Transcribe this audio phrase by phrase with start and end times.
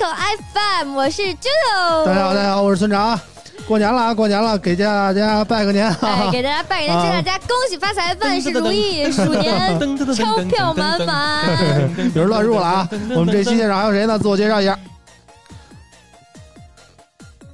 [0.00, 0.06] 口
[0.80, 2.06] FM，我是猪头。
[2.06, 3.22] 大家好，大家好，我是村长啊。
[3.68, 6.30] 过年了啊，过年了，给大家拜个年哎，啊！
[6.32, 9.78] 给大家拜个年，祝大家恭喜发财，万事如意，鼠年
[10.16, 11.44] 钞票满满。
[12.14, 12.88] 有人乱入了啊！
[13.14, 14.18] 我们这期现场还有谁呢？
[14.18, 14.74] 自我介绍一下。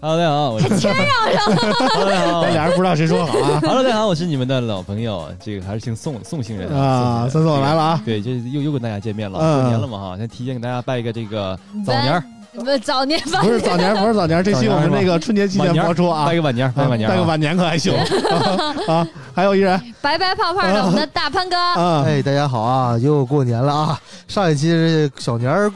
[0.00, 7.22] Hello，大家好，我是谦让上，Hello，大家好这俩人不知道谁说好啊 Hello，大家好，我是你们的老朋友，这个还是姓宋，宋姓人啊！
[7.28, 8.00] 宋森总来了啊！
[8.04, 12.22] 对，这又又跟大家见面了，嗯过年了嘛哈，先提前给大家拜一个这个早年
[12.58, 13.40] 儿，不早年吧？
[13.42, 17.94] 不是早年，不是早年，这期我们那个春节期间播出啊拜，个晚年儿，拜个晚年拜个晚年可还行
[18.88, 19.06] 啊！
[19.34, 24.00] 还有一人 白白胖胖的我们的大潘哥，啊，哎，大家好啊，又过年了啊！
[24.28, 25.70] 上一期是小年儿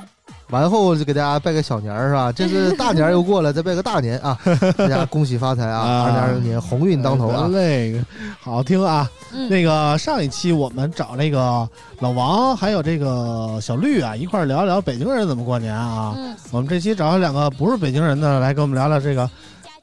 [0.51, 2.33] 完后就给大家拜个小年儿是吧？
[2.35, 4.37] 这是大年儿又过了，再拜个大年啊！
[4.77, 5.81] 大家恭喜发财啊！
[5.81, 7.47] 啊二零二零年鸿运当头啊！
[7.51, 8.05] 那个
[8.41, 9.09] 好听啊！
[9.33, 11.69] 嗯那个上一期我们找那个
[12.01, 16.15] 老王还有这个小绿啊一块儿聊聊北京人怎么过年啊。
[16.17, 19.31] 嗯，我们这期找了两个不是北京人的来跟我们聊聊这个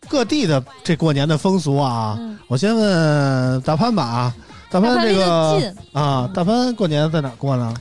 [0.10, 2.18] 各地的这过年的风俗啊。
[2.20, 4.36] 嗯我先问大潘吧啊，
[4.70, 7.74] 大潘这个，啊，大潘过年在哪儿过呢？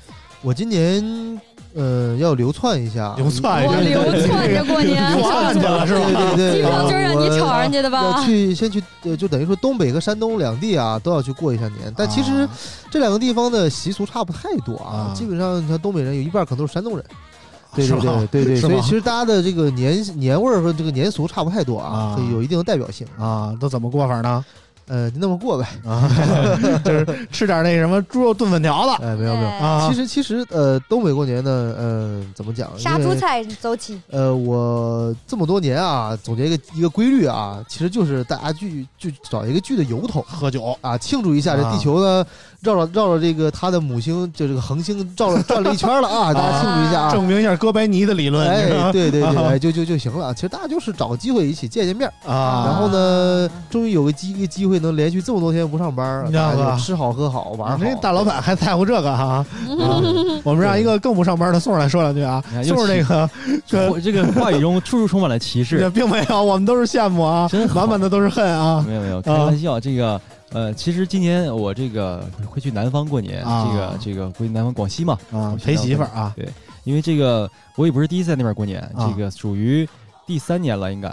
[0.43, 1.41] 我今年
[1.77, 6.11] 呃要流窜一下，流窜我流窜着过年，流窜去了是吧？
[6.35, 8.25] 对对对，机票就是让你我吵人家的吧要？
[8.25, 12.49] 去先去，呃，就等于说东北和山东两地啊都要去过一下年，但其实啊
[12.91, 17.05] 这两个地方的习俗差不太多啊啊，基本上你看东北人有一半可能都是山东人。
[17.75, 23.07] 对对对对对，所以其实大家的这个年年味儿和这个年俗差不太多啊啊，所以有一定的代表性。
[23.19, 24.43] 啊，都怎么过法呢？
[24.89, 25.67] 呃，就那么过呗。
[25.85, 26.09] 啊，
[26.85, 29.89] 就是吃点那什么猪肉炖粉条子哎，没有没有。
[29.89, 32.71] 其实其实呃，东北过年呢，呃，怎么讲？
[32.79, 42.25] 杀猪菜走起，呃，我这么多年啊，总结一个一个规律啊，其实就是大家聚就找一个聚的由头喝酒啊，庆祝一下这地球呢
[42.61, 47.13] 绕着绕着这个它的母星，就这个恒星绕了转了一圈了啊，大家庆祝一下啊。
[47.13, 50.33] 证明一下哥白尼的理论，哎，对 对对，就就就行了。
[50.35, 57.85] 其实大家就是找个机会一起见见面，啊，然后呢，终于有个机一个机会能连续这么多天不上班，你知道吧吃好喝好玩儿好。
[57.85, 59.47] 这大老板还在乎这个哈、 啊
[60.43, 62.63] 我们让一个更不上班的宋儿来说两句啊哎。
[62.63, 63.31] 又宋儿这个
[63.67, 65.91] 这这个话语中处处充满了歧视这。
[65.91, 68.85] 并没有，我们都是羡慕啊，真满满的都是恨啊。
[68.87, 69.81] 没有没有，开玩笑。
[69.81, 70.21] 这个
[70.53, 76.49] 呃，其实今年我这个会去南方过年，啊这个这个回南方广西嘛，啊，陪媳妇儿啊，对
[76.85, 79.89] 因为这个我也不是第一次在那边过年，啊这个属于
[80.27, 81.09] 第三年了，应该。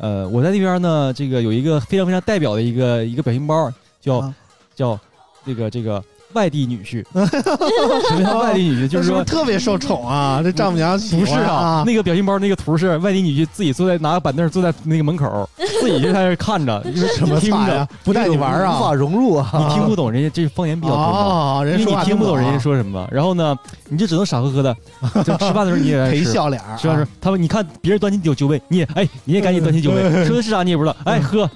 [0.00, 4.34] 呃，我在那边呢，这个有一个非常非常代表的一个一个表情包，叫、啊。
[4.74, 4.98] 叫
[5.44, 6.02] 这个这个
[6.32, 7.04] 外地女婿。
[7.12, 8.88] 什么叫外地女婿？
[8.88, 15.48] 就是 说特别受宠啊，这丈母娘喜不是啊，那个表情包那个图是外地女婿自己坐在拿个板凳坐在那个门口，
[15.80, 18.94] 自己就在那看着，就是什么听着不带你玩啊无法啊。
[18.94, 19.50] 融入啊。
[19.52, 21.58] 你听不懂人家这方言比较多嘛。
[21.58, 23.56] 哦，人因为你听不懂人家说说什么，然后呢，
[23.88, 24.76] 你就只能傻呵呵的，
[25.24, 26.96] 就吃饭的时候你也 陪，笑脸儿啊，是吧？
[26.96, 31.48] 是他们，你看别人端起酒酒杯，你也哎，你也赶紧端起酒杯，说的是啥你也不知道，哎喝，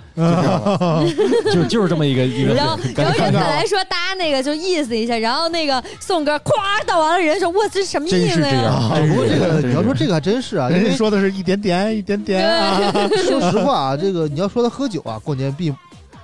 [1.52, 6.52] 就就就是这么一个一个然后，然后人本来说搭那个就意思一下，然后那个宋哥咵
[6.86, 8.62] 倒完了，人说我这什么意思真是这样。
[8.64, 8.70] 呀？
[8.70, 12.48] 啊不过这个你要说这个还真是啊，人家说的是一点点一点点。
[12.48, 12.92] 啊，
[13.26, 15.72] 说实话啊，这个你要说他喝酒啊，过年必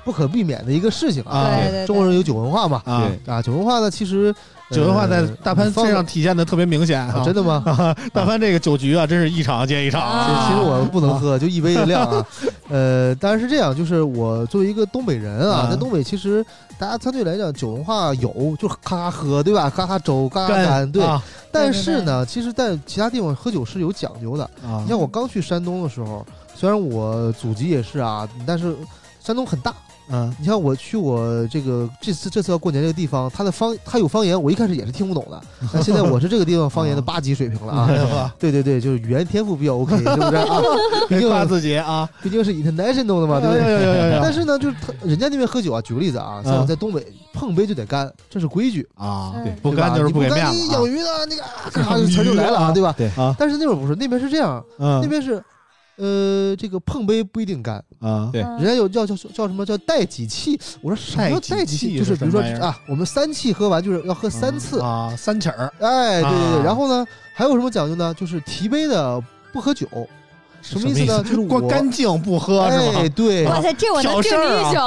[0.05, 1.39] 不可避免的一个事情啊。
[1.39, 4.35] 啊对对，中国人有酒文化嘛，啊，对啊，酒文化呢，其实
[4.71, 7.63] 酒文化在呃大潘身上体现的特别明显啊，真的吗？
[7.67, 12.27] 啊， 大潘这个酒局啊，真是一场接一场啊其实我不能喝，就一杯的量啊。
[12.71, 16.45] 呃，当然是这样，就是我作为一个东北人啊啊，在东北其实
[16.79, 19.69] 大家相对来讲酒文化有，就咔咔喝，对吧？
[19.69, 21.03] 咔咔粥，咔咔干，对。
[21.03, 21.21] 啊
[21.53, 24.45] 但是呢，其实，在其他地方喝酒是有讲究的。
[24.63, 26.25] 啊你像我刚去山东的时候，
[26.55, 28.73] 虽然我祖籍也是啊，但是
[29.21, 29.75] 山东很大，
[30.13, 35.41] 嗯你像我去我这个这次这次要过年这个地方，它的方它有方言，我一开始也是听不懂的。
[35.73, 38.35] 但现在我是这个地方方言的八级水平了啊！
[38.39, 40.61] 对对对，就是语言天赋比较 OK，是不是啊？
[41.09, 44.19] 毕竟夸自己啊，毕竟是 international 的嘛，对不对？
[44.23, 52.95] 但是呢，就是他人家那边喝酒啊，举个例子啊，像在东北碰杯就得干，这是规矩，啊，对不干就是不给面干你养鱼的那个啊咔就词就来了啊，对吧？
[52.97, 55.43] 对啊但是那边不是，那边是这样，嗯那边是，
[56.01, 58.31] 呃，这个碰杯不一定干，啊。
[58.33, 58.41] 对。
[58.41, 60.59] 人家有叫叫叫什么叫带几气？
[60.81, 61.99] 我说什么叫带几气？
[61.99, 65.71] 就是比如说啊，我们三气喝完就是要喝三次，啊，三起儿。
[65.79, 66.53] 哎，对对啊。
[66.57, 66.65] 对。
[66.65, 68.15] 然后呢，还有什么讲究呢？
[68.15, 69.87] 就是提杯的不喝酒，
[70.63, 71.23] 什么意思呢？
[71.23, 74.79] 就是我光干净不喝是哎，对，哇塞，这我能敬你一宿。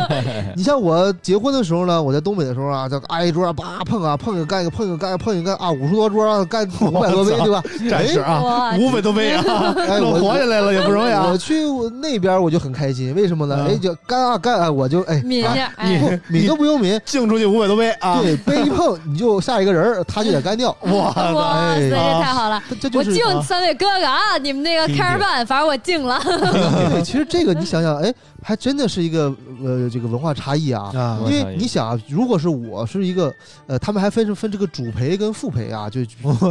[0.56, 7.62] 你像我结婚的时候呢，我在东北的时候啊，就挨一桌啊，叭碰啊，碰一个干一个，碰一个干一个，碰一个干啊，五十多桌啊，干五百多杯，对吧？
[7.88, 11.36] 战士啊，哇 五百多杯啊，哎， 我活下来了也不容易啊我。
[11.36, 11.64] 去
[12.00, 13.56] 那边我就很开心，为什么呢？
[13.60, 18.20] 嗯哎，就干啊干啊，我就哎，抿一下，哎，抿都不用抿，敬出去五百多杯啊！
[18.22, 20.74] 对，杯一碰你就下一个人，他就得干掉。
[20.82, 22.62] 哇哇塞，这哎太好了！
[22.68, 26.20] 这这就是我敬三位哥哥啊，你们那个开着办，反正我敬了。
[26.90, 28.12] 对，其实这个你想想，哎，
[28.42, 29.34] 还真的是一个
[29.64, 30.90] 呃这个文化差异啊。
[30.94, 33.34] 啊因为你想啊，如果是我是一个，
[33.66, 36.04] 呃，他们还分分这个主陪跟副陪啊，就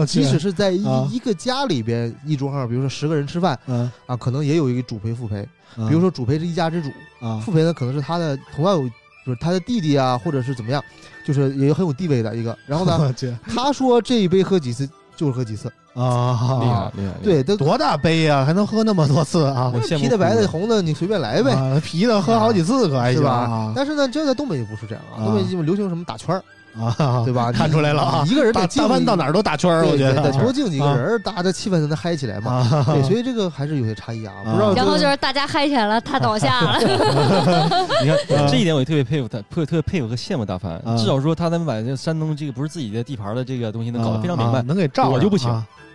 [0.05, 5.47] 即使是在一、啊一个家里边一桌上，比如说十个人吃饭嗯，啊，可能也有一个主陪副陪。
[5.75, 6.89] 比比如说主陪是一家之主，
[7.19, 8.89] 啊副陪呢可能是他的同样有
[9.25, 10.83] 就是他的弟弟啊，或者是怎么样，
[11.25, 12.57] 就是也很有地位的一个。
[12.65, 13.13] 然后呢，
[13.47, 19.69] 他说这一杯喝几次就是喝几次，啊，厉害厉害，对，都多大杯呀，还能喝那么多次啊？
[19.75, 21.51] 我羡慕啤的、白的、红的，你随便来呗。
[21.51, 23.73] 啊啤的喝好几次可还行是吧啊？
[23.75, 26.41] 但是呢，这在东北就不是这样啊，啊东北就流行什么打圈儿，
[26.77, 27.51] 啊，对吧？
[27.55, 32.51] 看出来了啊一个人大得大饭到哪儿都打圈儿，我觉得多敬几个人儿，大家这气氛才能嗨起来嘛。
[32.53, 34.33] 啊，对，所以这个还是有些差异啊。
[34.45, 36.79] 啊不知道然后就是大家嗨起来了，他倒下了。
[38.01, 40.95] 你看啊这一点，我也特别佩服他，特特别佩服和羡慕大凡啊。
[40.97, 44.59] 至少说他能把这山东这个不是自己的地盘的这个东西能搞得非常明白。
[44.59, 45.49] 啊能给照上，我就不行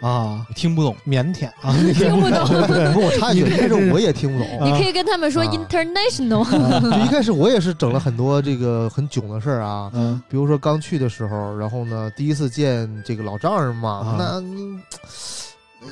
[0.08, 0.46] 啊。
[0.54, 4.48] 听不懂，腼腆啊， 听不懂，不我插一句，你这但是我也听不懂。
[4.62, 5.50] 你可以跟他们说啊。
[5.50, 6.44] international。
[6.82, 10.20] 就 一开始我也是整了很多这个很囧的事儿啊，嗯。
[10.28, 14.78] 比如说刚去的时候，然后呢第一次见这个老丈人嘛啊，那你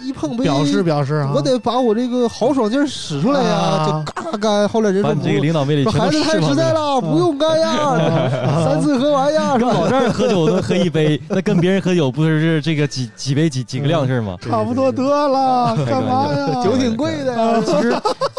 [0.02, 4.68] 一碰杯表示表示啊，我得把我这个豪爽劲儿使出来呀，啊就嘎嘎干。
[4.68, 6.48] 后来人说你这个，领导魅力孩子太都释放出来。
[6.50, 7.96] 实在了，不用干呀，
[8.64, 9.90] 三次喝完呀，是跟老吧？
[9.90, 14.36] 丈人喝酒能喝一杯， 那跟别人喝酒不是这个几几杯几几个量的事儿吗？
[14.40, 16.62] 差不多得了，干嘛呀？
[16.62, 17.62] 酒挺贵的呀。
[17.64, 17.90] 其实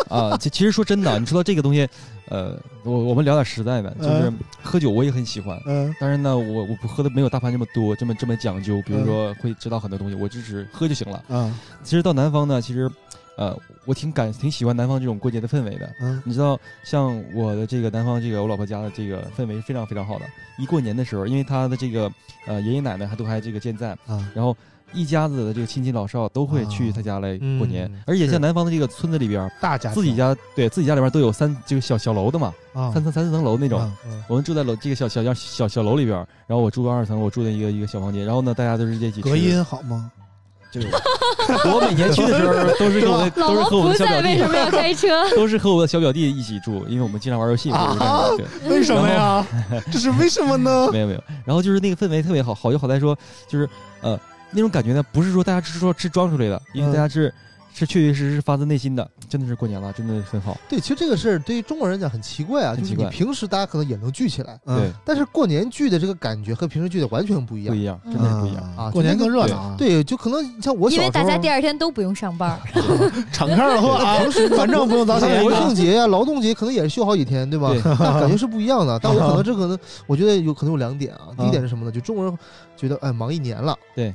[0.09, 1.88] 啊，其其实说真的，你说到这个东西，
[2.29, 5.93] 呃，我我们聊点实在的，就是嗯喝酒我也很喜欢，嗯。
[5.99, 11.23] 但是呢，我我不喝的没有大潘这么多，这么这么讲究，比如说会知道很多东西，我只是喝就行了。
[11.29, 11.53] 嗯。
[11.83, 12.89] 其实到南方呢，其实，
[13.35, 15.91] 呃，我挺感挺喜欢南方这种过节的氛围的。
[16.01, 20.25] 嗯你知道，像我的这个南方这个我老婆家的这个氛围是非常非常好的。
[20.59, 22.12] 一过年的时候，因为她的这个
[22.45, 24.56] 呃爷爷奶奶还都还这个健在，啊然后
[24.94, 27.91] 一家子的这个亲戚老少都会去他家来过年。
[27.91, 33.79] 嗯而且像南方的这个村子里边，大家自己家对自己家里边都有三这个小小楼的嘛，啊三层三四层楼那种。
[33.79, 33.97] 啊
[34.27, 36.15] 我们住在楼这个小小小小小楼里边，
[36.45, 40.12] 然后我住二层，我住在一个一个小房间，然后呢，大家都是在一起隔音好吗？
[40.73, 40.87] 就是
[41.69, 45.29] 我每年去的时候都是跟我的都是和我的小表弟为什么要 开车？
[45.37, 47.69] 都是和我的小表弟一起住，因为我们经常玩游戏。
[47.69, 48.29] 啊
[48.67, 49.45] 为什么呀？
[49.91, 50.89] 这是为什么呢？
[50.91, 53.15] 没有没有，然后就是那个氛围特别好，好就好在说，
[53.47, 53.69] 就是
[54.01, 57.31] 呃那种感觉呢，不是说大家是说是装出来的，因为大家是、
[57.73, 60.57] 是确确实实发自内心的，真的是过年了，真的很好。
[60.69, 67.75] 对，其实这个事儿对于中国人讲很奇怪啊，就是你平时大家可能也能聚起来，嗯对，但是过年聚的这个感觉和平时聚的完全不一样。
[67.75, 68.63] 不一样，真的是不一样。
[68.77, 69.75] 啊过年更热闹啊！
[69.77, 72.59] 对，就可能像我小时候，因为大家第二天都不用上班。
[73.33, 74.19] 敞开了喝啊，
[74.55, 77.81] 反正不用早起像国庆节呀、劳动节可能也是休好几天，对吧对？
[78.00, 79.00] 那感觉是不一样的。
[79.01, 81.29] 但我可能这可能，我觉得有可能有两点啊。
[81.38, 81.91] 第一点是什么呢？
[81.91, 82.38] 就中国人
[82.77, 84.13] 觉得，哎，忙一年了，对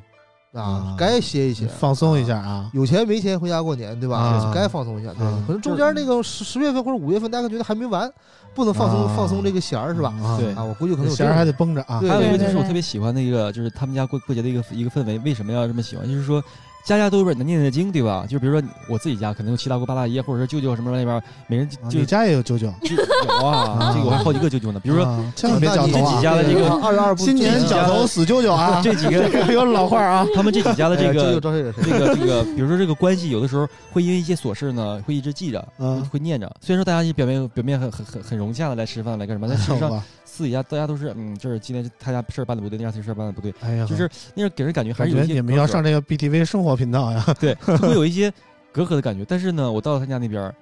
[0.53, 2.71] 啊啊，该歇一歇，放松一下啊。
[2.73, 4.17] 有钱没钱回家过年，对吧？
[4.19, 5.13] 啊该放松一下。
[5.13, 8.11] 对啊，可能中间那个十十月份或者五月份，大家觉得还没完，
[8.55, 10.13] 不能放松啊放松这个弦儿，是吧？
[10.23, 12.01] 啊对啊，我估计可能弦儿还得绷着啊。
[12.01, 15.19] 还有一个就是我特别喜欢的一个，就是他们家过过节的一个一个氛围。
[15.19, 16.07] 为什么要这么喜欢？
[16.09, 16.43] 就是说，
[16.89, 18.25] 家家都有本难念的经，对吧？
[18.27, 24.81] 就比如说我自己家可能有七大姑八大姨，或者是舅舅什么那边，每人你家也有九九，就有啊，这个我还好几个舅舅呢。
[24.81, 26.23] 比如说啊千万别那你这绞头啊几！
[26.23, 28.81] 家的这个二十二不新年绞头死舅舅啊！
[28.83, 30.27] 这几个这 个有老话啊。
[30.35, 31.83] 他们这几家的这个招谁惹谁。
[31.85, 36.51] 这个这个，比如说这个关系，有的时候会因为一些琐事呢，会一直记着，嗯会会念着。
[36.63, 40.03] 虽然说大家表面表面很很很很融洽的来吃饭来干什么，但事实上
[40.39, 40.39] 吧？
[40.39, 47.25] 私底下大家都是嗯，就是今天他家事儿办的不对，那家事儿办的不对，哎呀，就是那种给人感觉还是有一些你们要上这个 BTV 生活频道呀？
[47.41, 48.33] 对，就会有一些
[48.73, 49.25] 隔阂的感觉。
[49.27, 50.55] 但是呢，我到了他家那边儿，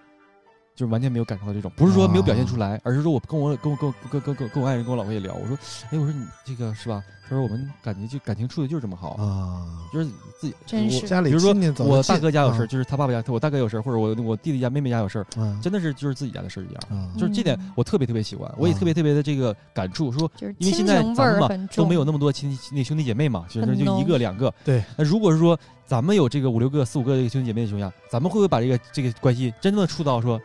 [0.77, 5.57] 就是完全没有感受到这种，不是说没有表现出来，而是说我跟我跟我跟我跟跟跟跟我爱人跟我老婆也聊，我说，
[5.91, 7.03] 哎，我说你这个是吧？
[7.29, 10.07] 他说我们感觉就感情处的就是这么好，啊，就是
[10.39, 11.09] 自己我真是。
[11.09, 11.53] 家里比如说
[11.85, 16.83] 我大哥家有事儿，嗯就是他爸爸家，我大哥有事儿，或者我我弟弟家、妹妹家有事儿，嗯真的是就是自己家的事儿一样。
[16.91, 17.73] 嗯就是这点嗯。
[17.75, 18.79] 我特别特别喜欢，我也啊。
[18.79, 24.53] 特别特别的这个感触，说因为现在咱们嘛都没有那么多亲戚那兄弟姐妹嘛，其实就一个两个。
[24.65, 30.41] 对，那如果是说咱们有这个五六个、四五个这个兄弟姐妹的情况下，咱们会不会把这个这个关系真正的处到说，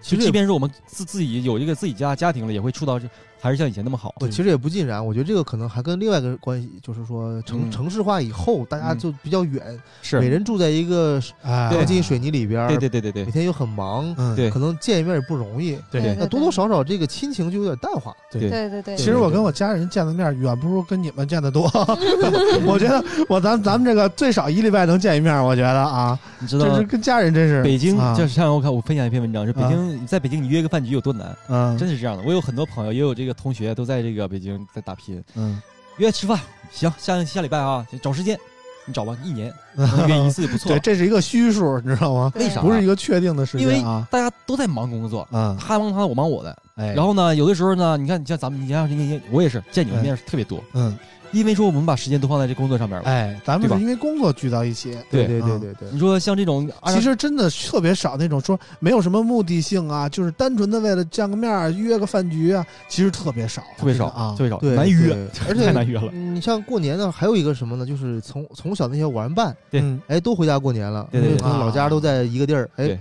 [0.00, 3.08] 其实即便是我们自自己有一个自己家家庭了，也会触到这
[3.40, 4.14] 还是像以前那么好？
[4.18, 7.70] 对其实也不尽然，我觉得这个可能还跟另外一个关系，就是说城、嗯。
[7.70, 8.98] 城市化以后，大家嗯。
[8.98, 9.62] 就比较远，
[10.02, 10.18] 是。
[10.18, 13.24] 每人住在一个哎，钢筋水泥里边，对对对对对。
[13.24, 14.50] 每天又很忙，嗯，对。
[14.50, 16.00] 可能见一面也不容易，对。
[16.00, 16.16] 对。
[16.18, 18.14] 那多多少少这个亲情就有点淡化。
[18.30, 18.48] 对。
[18.48, 18.68] 对。
[18.68, 21.70] 对对，其实我跟我家人见的面远不如跟你们见的多。
[22.66, 32.22] 我觉得我咱咱们这个最少一礼拜能见一面，我觉得啊，你知道这是跟家人真是北京啊就是像我看我分享一篇文章，是北京在北京你约个饭局有多难，嗯真的是这样的。
[32.26, 35.60] 我有很多朋友，也有这个同学都在这个北京在打拼，嗯
[35.98, 36.38] 约吃饭
[36.70, 38.38] 行，下下礼拜啊找时间，
[38.86, 40.78] 你找吧，一年 能约一次就不错对，。
[40.78, 42.32] 这是一个虚数，你知道吗？
[42.36, 42.60] 为啥？
[42.60, 44.06] 不是一个确定的时因为啊。
[44.10, 46.56] 大家都在忙工作，嗯，他忙他的，我忙我的。
[46.76, 50.96] 哎，然后呢，有的时候呢，你看，你像咱们，你像那些，我也是见你们面特别多，嗯，
[51.32, 53.04] 因为说我们把时间都放在这工作上面了。
[53.04, 54.96] 哎，咱们是因为工作聚到一起。
[55.10, 64.44] 对对对嗯对对，你说像这种，其实真的特别少那种说没有什么目的性啊，就是单纯的为了见个面儿约个饭局啊，其实特别少，特别少啊特。
[64.44, 65.14] 别少，对难约，
[65.48, 66.10] 而且太难约了。
[66.10, 67.84] 你像过年呢，还有一个什么呢？
[67.84, 72.98] 就是从从小那些玩伴，对嗯哎，都回家过年了，对对对因为老家都在一个地儿，哎对，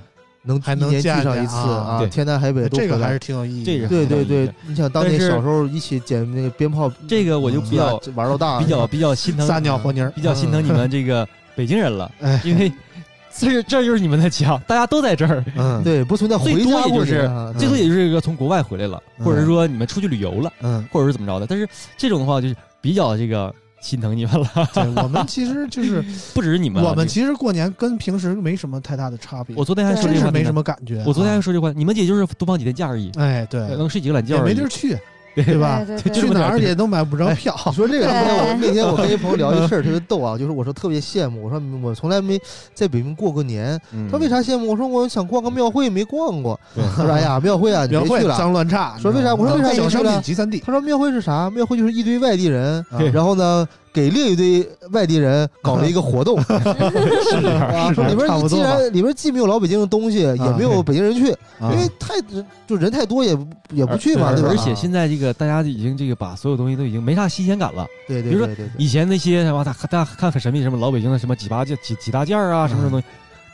[0.47, 3.19] 能还能一年聚见见上一次啊对天南海北都这个还是。
[3.19, 3.87] 挺有意义的。
[3.87, 12.71] 对对对你想当年但是小时候一起捡那个鞭炮，这个我就比较玩到大，比较比较心疼，撒尿和泥儿，比较心疼你们这个北京人了， 哎因为
[13.37, 21.45] 这这就是你们的家，大家都在这儿，嗯，对，不存在回最多家过也就是最多也就是一个从国外回来了，嗯或者是说你们出去旅游了，嗯，或者是怎么着的。
[21.45, 23.53] 但是这种的话，就是比较这个
[23.87, 26.03] 心疼你们了，对，我们其实就是
[26.35, 31.01] 不只是你们啊，我们其实过年跟平时没什么太大的差别，我昨天还说是没什么感觉。
[31.07, 34.97] 我昨天还啊说这话，你们也就是多放几天假而已，哎，对，能睡几个懒觉，也没地儿去，
[35.43, 35.85] 对对吧？
[36.11, 37.55] 去哪儿也都买不着票。
[37.67, 42.39] 你说这个，那天我那天我跟一朋友聊一事儿， 特别逗啊，就是我说特别羡慕，我说我从来没
[42.73, 43.79] 在北京过过年。
[43.93, 44.71] 嗯他说为啥羡慕？
[44.71, 46.59] 我说我想逛个庙会，没逛过。
[46.95, 48.35] 他说哎呀，庙会啊，你别去了。
[48.37, 50.59] 脏乱差，说为啥我说为啥小商你去了品集散地？
[50.65, 51.49] 他说庙会是啥？
[51.51, 53.67] 庙会就是一堆外地人，然后呢，
[53.97, 62.13] 给另一堆外地人搞了一个活动， 是这样啊，说里边你既然里边既没有老北京的东西，也没有北京人去，啊因为太
[62.67, 63.35] 就人太多，也
[63.71, 64.49] 也不去嘛，而对吧？
[64.51, 67.87] 而且现在这个大家已经这个把所有东西都已经没啥新鲜感了。
[68.07, 73.05] 对对比如说以前那些什么大大家看很神秘，什么老北京的什么几八件几几大件啊，什么什么东西，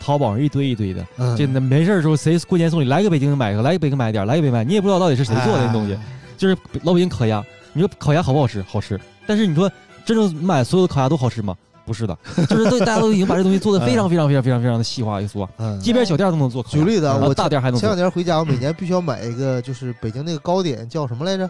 [0.01, 1.05] 淘宝上一堆一堆的。
[1.19, 5.93] 嗯这没事儿的时候，谁过年送礼，来个北京买个，来个北京买点儿，来个北京买，你也不知道到底是谁做的那东西。
[5.93, 5.99] 哎
[6.35, 8.61] 就是老北京烤鸭，你说烤鸭好不好吃？
[8.67, 8.99] 好吃。
[9.25, 9.71] 但是你说
[10.05, 11.55] 真正买所有的烤鸭都好吃吗？
[11.85, 12.17] 不是的，
[12.49, 16.63] 就是都大家都已经把这东西做的 非常非常非常非常非常的细化一缩，嗯街边小店都能做。
[16.63, 18.07] 举例子啊，我大店还能做前两。
[18.07, 21.49] 年回家，我每年必须要买一个，就是北京那个糕点叫什么来着？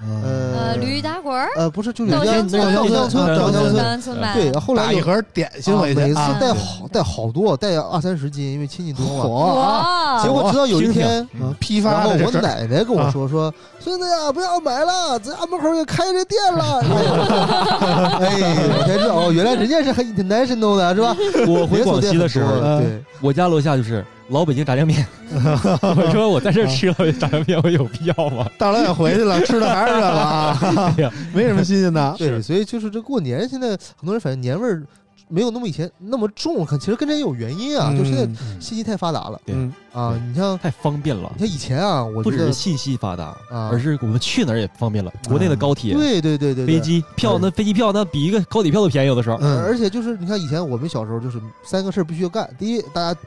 [0.00, 9.22] 嗯呃呃，驴打滚儿，呃，不是，就是稻香村稻香村，稻香村对，后来一盒点心啊回去，每次啊带好带好多，带二三十斤，因为亲戚多嘛。
[9.24, 16.80] 火啊，哇结果直到有一天，嗯批然后我奶奶跟我说说，孙子呀，不要买了，咱家门口也开着店了。
[18.20, 18.36] 哎，
[18.78, 21.16] 我才知道哦，原来人家是很 international 的，是吧？
[21.48, 22.80] 我回广西的时候，
[23.20, 25.06] 我家楼下就是老北京炸酱面。
[25.30, 28.46] 我说我在这吃了炸酱面，我有必要吗？
[28.58, 32.14] 大老远回去了，吃的还是这个啊， 没什么新鲜的。
[32.18, 34.82] 对，所以就是这过年，现在很多人反正年味儿
[35.30, 40.18] 没有那么以前那么重，可其实跟这也有原因啊，就现在嗯信息太发达了对嗯啊。
[40.26, 41.46] 你像太方便了你。
[41.46, 45.12] 像以前啊，我不只是信息发达，啊而是我们去哪儿也方便了。
[45.28, 49.36] 国内的高铁、对对对对对飞机票，那飞机票那比一个高铁票都便宜，有的时候。
[49.42, 53.20] 嗯而且就是你看以前我们小时候就是三个事儿必须要干，第一大家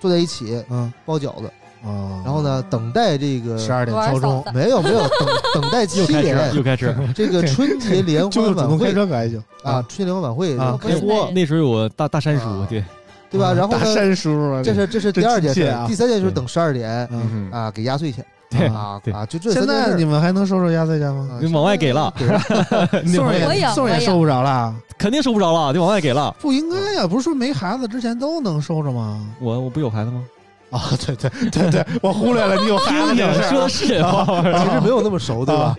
[0.00, 0.92] 坐在一起嗯。
[1.04, 1.46] 包饺子，
[1.84, 6.94] 啊，然后呢等待这个十二点玩敲钟，没有没有等等待七 又开点车， 又开始。
[7.14, 9.42] 这个春节联就是主欢晚会 动开车可还行。
[9.62, 10.78] 啊，春节联欢晚会啊。
[10.80, 12.84] 开播那时候有大大山叔啊，对，
[13.30, 13.52] 对吧？
[13.52, 21.28] 然后呢，大山叔这是这是第二件事亲切啊，第三件就是等十二点嗯，嗯，啊给压岁钱对啊对啊啊，就这现在你们还能收收压岁钱吗？
[21.32, 22.12] 啊你往外给了，
[23.06, 26.34] 送我也送也收不着了，肯定收不着了，就往外给了。
[26.40, 29.20] 不应该呀，不是说没孩子之前都能收着吗？
[29.40, 30.22] 我我不有孩子吗？
[30.70, 34.64] 啊，对对对对，我忽略了你有孩子这个事儿说的是人话吗？
[34.64, 35.76] 其实没有那么熟，对吧？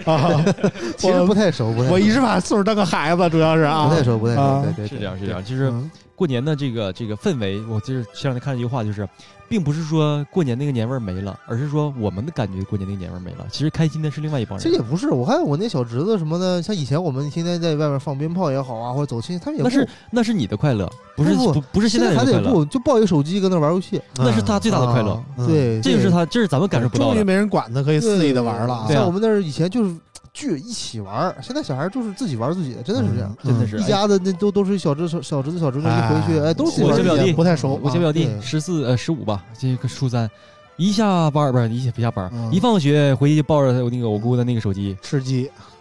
[0.97, 5.43] 其实不太熟，不太熟我一直把岁数当个孩子，主要是啊，不太熟，不太熟啊，对对，是这样，是这样。
[5.43, 9.07] 就是嗯过年的这个这个氛围，我就是前两天看了一句话，就是
[9.49, 13.45] 并不是说过年那个年味儿没了，而是说我们的感觉过年那个年味儿没了。
[13.51, 14.63] 其实开心的是另外一帮人。
[14.63, 25.23] 其实也不是，我看我那小侄子什么的，像以前我们天天在外面放鞭炮也好啊，或者走亲戚，他们也不那是那是你的快乐，不是不不不是现在人的快乐，得不就抱一个手机搁那玩游戏，那是他最大的快乐。
[25.47, 27.11] 对，这就是他，这是咱们感受不到的。
[27.13, 29.95] 终于没人管他，可以肆意的玩了像我们那儿以前就是
[30.37, 33.35] 聚一起玩儿，现在小孩就是自己玩自己的，真的是这样。
[33.43, 40.29] 真的是一家子那都都是小侄小小侄子小侄女一回去，哎，都是我小表弟不太熟，我小表弟对十四呃十五吧，这个初三，
[40.75, 45.49] 一下班儿不是一下不下班儿，嗯一放学回去就抱着我那个我姑的那个手机，吃鸡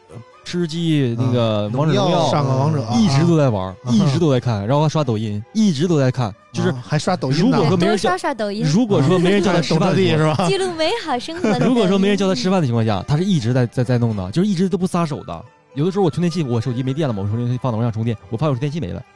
[0.46, 6.32] 吃鸡那个嗯王者荣耀，上个王者，一直都在玩一直都在看，然后还刷抖音，一直都在看。
[6.52, 10.48] 就是啊还刷抖音，如果说没多人叫刷刷抖音，如果说没人叫他吃饭是吧？
[10.48, 11.58] 记录美好生活的。
[11.66, 15.44] 如果说没人叫他吃饭的情况下，他是一直在在在弄的，就是一直都不撒手的。
[15.74, 19.02] 有的时候我充电器，我手机没电了嘛，我充电器放楼上充电，我发现我充电器没了，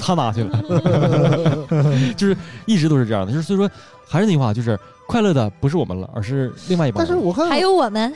[0.00, 0.62] 他拿去了，
[2.16, 3.32] 就是一直都是这样的。
[3.32, 3.70] 就是所以说，
[4.06, 7.08] 还是那句话，就是快乐的不是我们了，而是另外一帮人。
[7.08, 8.12] 但是我看还有我们，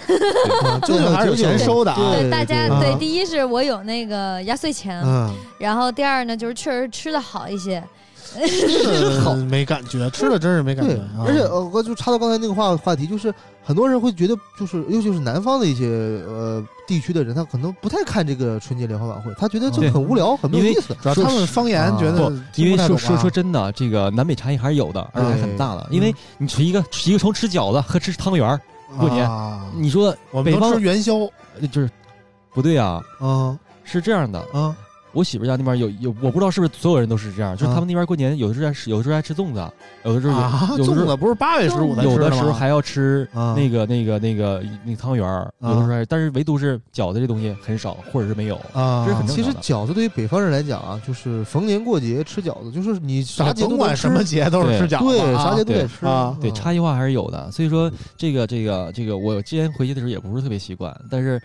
[0.62, 1.96] 啊究竟还是有钱收的啊。
[2.12, 7.82] 对对大家对对，第一是我有那个压岁钱，嗯，然后第二呢就是确实吃的好一些，
[8.32, 11.00] 吃的没感觉，吃了真是没感觉。
[11.24, 15.86] 而且呃，我就插到刚才那个话话题，就是很多人会觉得，就是尤其是南方的一些
[16.26, 20.96] 呃地区的人，他可能不太看这个春节联欢晚会，他觉得这很无聊，很没有意思。
[21.02, 25.86] 主要他们方言啊觉得，因为说说说真的，这个南北差异还是有的，而且还很大的。
[25.90, 28.60] 因为你吃一个一个从吃饺子和吃汤圆儿，
[28.98, 31.14] 过年啊你说我们都北方吃元宵
[31.60, 31.90] 呃就是
[32.52, 34.38] 不对啊，嗯是这样的。
[34.52, 34.74] 啊
[35.14, 39.64] 我媳妇家那边有有，我不知道是不是所有人都是这样，就是啊他们那边过年有的时候还吃，有的时候爱吃粽子，
[40.04, 40.68] 有的时候有啊！
[40.72, 48.56] 有的时候粽子不是八月十五才有的时候还要吃啊那个那个那个那个汤圆儿，有的时候还，但是唯独是饺子这东西很少，或者是没有。
[48.72, 57.50] 啊，这是很正其实饺子对于北方人来讲啊，就是逢年过节吃饺子，就是你啥节都甭管什么节都是吃饺子对，啊，啥节都得吃啊对，嗯差异化还是有的。
[57.52, 61.40] 所以说，这个这个这个，我之前回去的时候也不是特别习惯，但是。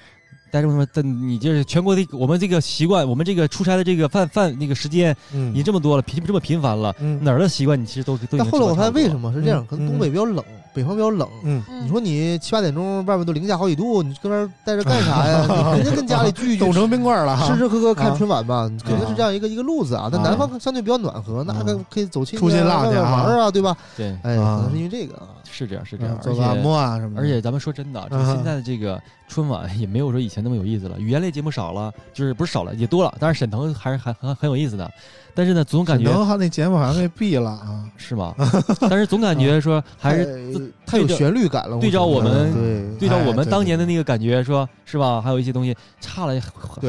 [0.51, 0.85] 但是什么？
[0.93, 9.31] 但你就是全国的，我们这个习惯，我们这个出差的这个饭饭那个时间嗯已经这么多了，频这么频繁了，嗯哪儿的习惯你其实都都但后来我发现为什么？
[9.33, 9.61] 是这样？
[9.63, 11.27] 嗯可能东北比较冷，北方比较冷。
[11.43, 15.45] 嗯，嗯你说你七八点钟外面都零下好几度，你搁那儿待着干啥呀？
[15.77, 20.09] 你肯定跟家里聚一聚冻，成冰棍儿了哈，吃吃喝喝看啊春晚吧，肯定是这样一个一个路子啊。
[20.11, 23.75] 但啊南方相对比较暖和，那个可以走亲戚出去浪去外面啊玩啊，对吧？
[23.95, 25.27] 对，哎，啊可能是因为这个啊。
[25.51, 34.91] 是这样，是这样嗯，而且做个按摩啊什么的，而且咱们说真的，就现在的这个春晚也没有说以前那么有意思了，语言类节目少了，就是不是少了也多了，但是沈腾还是还很很有意思的，
[35.35, 38.33] 但是呢，总感觉沈腾他那节目好像被毙了啊，是吗？
[38.81, 41.79] 但是总感觉说 还是是太有旋律感了。
[41.79, 45.21] 对照我们对对照我们当年的那个感觉，说是吧？
[45.21, 46.33] 还有一些东西差了，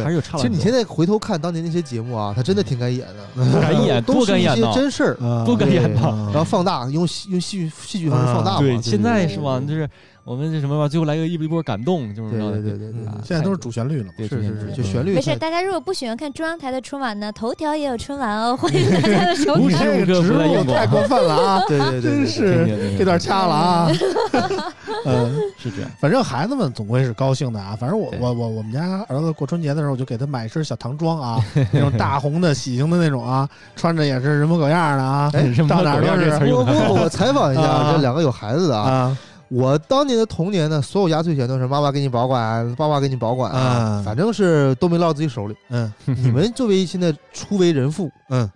[0.03, 0.49] 还是有差了其实。
[0.49, 8.59] 你现在回头看当年那些节目啊，他真的挺敢演的，敢演 多敢演呐真事儿，啊多敢演呐对然后放大，用戏用戏剧戏剧方式放大嘛。
[8.61, 9.61] 对，对现在是吧？
[9.61, 9.89] 就是
[10.25, 19.79] 我们这什么吧，最后来个一一波感动，就是对对对对对现在都是主旋律了嘛，是是是，就旋律没事，大家如果不喜欢看中央台的春晚呢，头条也有春晚哦，欢迎大家的收无看。
[19.81, 21.65] 时无刻不在用过太过分了啊！
[21.67, 23.91] 对 对对，对真是这段掐了啊。
[25.07, 25.91] 嗯，是这样。
[25.99, 27.75] 反正孩子们总归是高兴的啊。
[27.75, 35.33] 反正我我我我们家儿子过春节的时候，我就给他买一身小唐装啊， 那种大红的喜庆的那种啊，穿着也是人模狗样的啊，
[35.69, 39.17] 到哪儿都是这词儿用不不不，我采访一下啊这两个有孩子的啊。
[39.51, 45.55] 啊，我当年的童年呢，所有压岁钱都是妈妈给你保管，爸爸给你保管啊啊，反正是都没落自己手里。
[45.71, 48.51] 嗯 你们作为现在初为人父，嗯，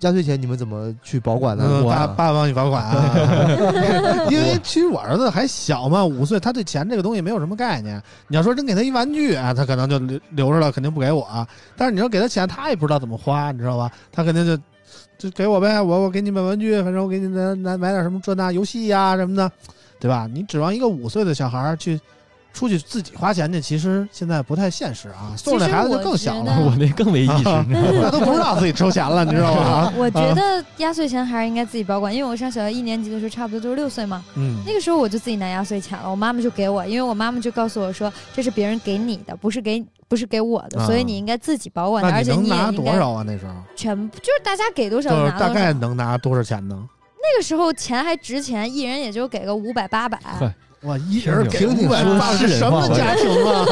[0.00, 1.64] 压岁钱你们怎么去保管呢？
[1.68, 3.16] 嗯我爸爸帮你保管啊，
[4.30, 8.00] 因为其实我儿子还小嘛，五岁，他对钱这个东西没有什么概念。
[8.28, 11.46] 你要说真给他一玩具啊，他可能就留留着了，肯定不给我。
[11.76, 13.90] 但是你说给他钱，他也不知道怎么花，你知道吧？
[14.12, 14.56] 他肯定就
[15.18, 19.50] 就给我呗，我我给你买玩具，反正我给你拿拿买点什么这那游戏呀、什么的，
[20.02, 20.28] 对吧？
[20.34, 22.00] 你指望一个五岁的小孩儿去
[22.52, 25.32] 出去自己花钱去，其实现在不太现实啊。
[25.36, 29.92] 送着那孩子就更小了，我我那更没意识， 那都不知道自己抽钱了，你知道吗？
[29.96, 43.22] 我觉得压岁钱还是应该自己保管，因为我上小学一年级的时候，差不多就是六岁嘛，嗯那个时候我就自己拿压岁钱了，我妈妈就给我，因为我妈妈就告诉我说，这是别人给你的，不是给不是给我的，啊所以你应该自己保管的，而且能拿多少啊？
[43.26, 45.54] 那时候全部就是大家给多少大拿多少。
[45.54, 46.86] 概能拿多少钱呢？
[47.22, 50.18] 那个时候钱还值钱，一人也就给个五百八百，
[50.82, 53.64] 哇，一人给听听五百说八，是是什么家庭啊？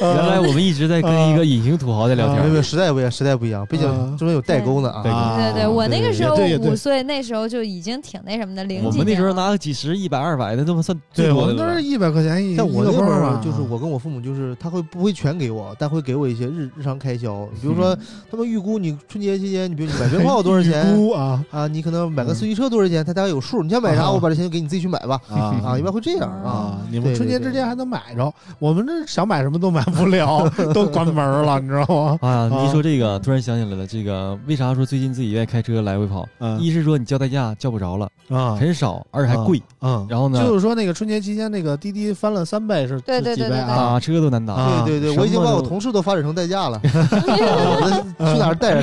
[0.02, 2.62] 原来我们一直在跟一个隐形土豪在聊没有没有，天。
[2.62, 5.02] 时代不一样，时代不一样，毕竟嗯中间有代沟呢啊。
[5.02, 17.96] 代沟啊对对，我那个时候五岁，那时候就已经挺那什么的，零几我们那时候拿个几十、一百、二百的，这么算最对，我多的了们都是一百块钱一像我那会儿就是我跟我父母，就是他会不会全给我，但会给我一些日日常开销，比如说
[18.30, 25.18] 他们预估你春节期间，你比如你买鞭炮多少钱 估啊啊，你可能买个四驱车多少钱，他大概有数，你想买啥，啊我把这钱就给你自己去买吧。
[25.30, 26.50] 啊啊，一般会这样啊。
[26.50, 26.78] 啊！
[26.90, 32.18] 你们春节之间还能买着，我们这想买什么都买不了， 都关门了，你知道吗？
[32.22, 32.28] 啊！
[32.28, 36.28] 啊你一说这个，突然想起来了，这个为啥说最近自己愿意开车来回跑？
[36.40, 39.62] 嗯一是说你叫代驾叫不着了，啊很少；而且还贵。
[39.80, 43.94] 嗯，然后呢，就是说那个春节期间那个滴滴翻了三倍是对对对啊？
[43.94, 44.54] 打车都难打。
[44.54, 48.82] 啊对对对，我已经把我同事都发展成代驾了， 我去哪儿带着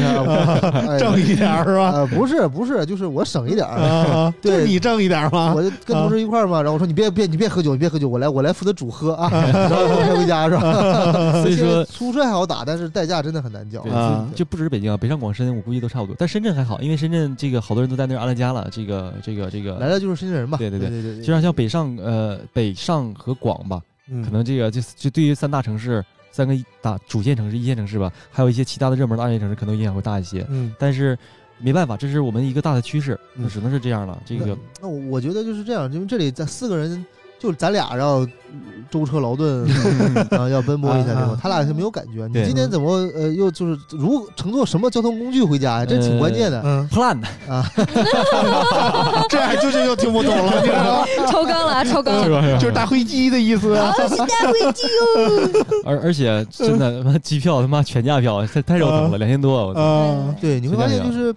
[0.61, 1.91] 他，哎挣一点是吧？
[1.93, 3.67] 呃，不是不是，就是我省一点
[4.41, 5.53] 对就你挣一点儿吗？
[5.55, 11.31] 我就跟同事一块儿嘛，然后我说你别别别你别喝酒，你别喝酒，我来我来负责主喝啊， 然后我开回家是吧？
[11.41, 16.15] 所以说，出租车还好打，但是代驾真的很难叫对，啊就不只是北京啊，北上广深我估计都差不多。
[16.19, 18.67] 但深圳还好，因为深圳这个好多人都在那儿安了家了。
[18.71, 20.57] 这个这个这个，来了就是深圳人吧。
[20.57, 30.45] 对对对对对对，就像像北上呃北上和广吧，嗯可能这个就就对于三大城市、三个大主线城市、一线城市吧，还有一些其他的热门的二线城市，可能影响会大一些。
[30.49, 31.17] 嗯但是
[31.61, 34.21] 没办法，这是我们一个大的趋势，嗯那只能是这样了。
[34.25, 37.05] 这个那我我觉得就是这样，因为这里在四个人，
[37.41, 38.25] 就咱俩要
[38.91, 39.65] 舟车劳顿
[40.31, 42.27] 啊， 要奔波一下这种，他俩是没有感觉。
[42.27, 45.85] 你今天怎么呃又就是如乘坐什么交通工具回家呀？
[45.85, 46.61] 这挺关键的。
[46.63, 47.17] 嗯，，plan
[47.49, 47.65] 啊
[49.29, 51.05] 这样舅舅又听不懂了，你知道吗？
[51.31, 52.41] 抽更了啊，抽更了。
[52.41, 52.57] 吧？
[52.59, 53.73] 就是大飞机的意思。
[53.75, 55.65] 啊，是带回去哦。
[55.85, 61.33] 而而且真的，机票他妈全价票，太太肉疼了，两千多，我操啊，对，你会发现就是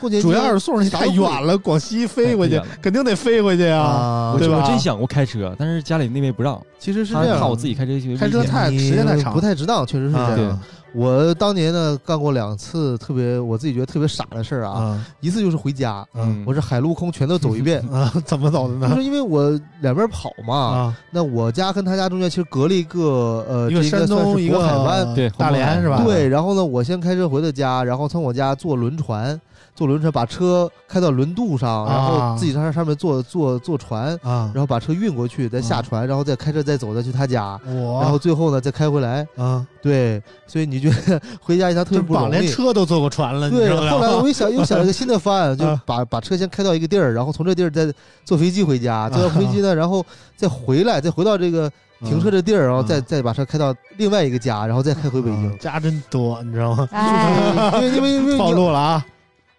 [0.00, 3.82] 过年主要是送你太远了，广西飞回去肯定得飞回去啊。
[3.82, 10.60] 啊，我对吧我真想过开车，但是家里那边不让，其实是这样，他怕我自己开车去开车太时间太长不太值当，确实是这啊样。
[10.94, 17.80] 我当年呢干过两次特别我自己觉得特别傻的事儿啊，啊一次就是回家，嗯我是海陆空全都走一遍。
[17.92, 18.88] 啊，怎么走的呢？
[18.88, 19.50] 就是因为我
[19.82, 25.14] 两边跑嘛，啊，那我家跟他家中间其实隔了一个呃，一个山东，一个海湾。
[25.14, 26.02] 对大连是吧？
[26.02, 29.38] 对，然后呢，我先开车回的家，然后从我家坐轮船，
[29.76, 37.60] 坐轮船把车开到轮渡上，然啊后自己上上面坐坐坐船，啊，然后把车运过去，再下船，然后再开车再走再去他家，
[38.00, 39.26] 然后最后呢再开回来。
[39.36, 42.30] 啊，对，所以你觉得回家一趟特别不容易。
[42.30, 43.90] 连车都坐过船了，对，知道吗？
[43.90, 45.80] 后来我一想，又想了一个新的方案，就啊。
[45.84, 47.92] 把把车先开到一个地儿，然后从这地儿再
[48.24, 50.02] 坐飞机回家，坐到飞机呢， 然后
[50.36, 55.50] 再回来，再回到这个停车的地儿，然后再嗯再把车开到另外一个家，然后再开回北京。
[55.50, 55.52] 啊。
[55.60, 56.88] 家真多，你知道吗？
[56.92, 59.04] 哎， 因为因为因为暴露 了啊。
[59.08, 59.15] 你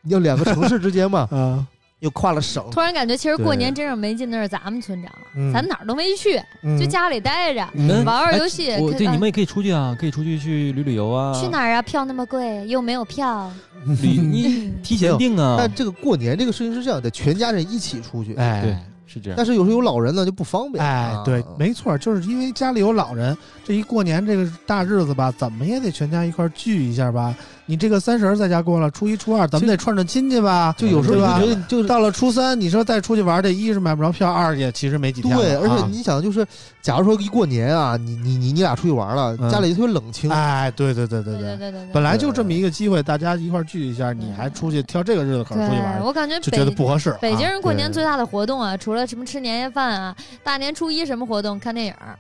[0.07, 1.65] 要两个城市之间嘛， 啊！
[1.99, 8.67] 又跨了省，突然感觉其实过年真正没劲的是咱们村长，嗯咱哪儿都没去，嗯就家里待着，嗯玩玩游戏。
[8.95, 11.33] 对你们也可以出去啊，可以出去去旅旅游啊。
[11.33, 11.81] 去哪儿啊？
[11.81, 13.51] 票那么贵，又没有票。
[13.99, 15.55] 旅你提前订啊。
[15.57, 19.35] 但这个过年这个事情是这样得，全家人一起出去，哎，对，是这样。
[19.35, 20.85] 但是有时候有老人呢就不方便。
[20.85, 27.35] 啊，哎对，没错，就是因为家里有老人，这一过年这个大日子吧，怎么也得全家一块儿聚一下吧。
[27.69, 30.73] 你这个三十儿在家过了，初一、初二咱们就得串串亲戚吧。
[30.77, 35.37] 就有时候吧你就觉得就到了初三，你说再出去玩，这一是买不着票，二也其实没几天。
[35.37, 36.47] 对，而且啊你想，就是
[36.81, 40.31] 假如说一过年啊，你你你你俩出去玩了，嗯家里就特别冷清。
[40.31, 47.13] 哎，对对对对对对，对对对本来就这么一个机会，大家一块聚一下，你还出去挑这个日子口儿出去玩，，我感觉就觉得北不合适。
[47.19, 51.59] 北京啊人过年最大的活动啊，除了什么吃年夜饭啊，大年初一什么活动？
[51.59, 52.17] 看电影儿。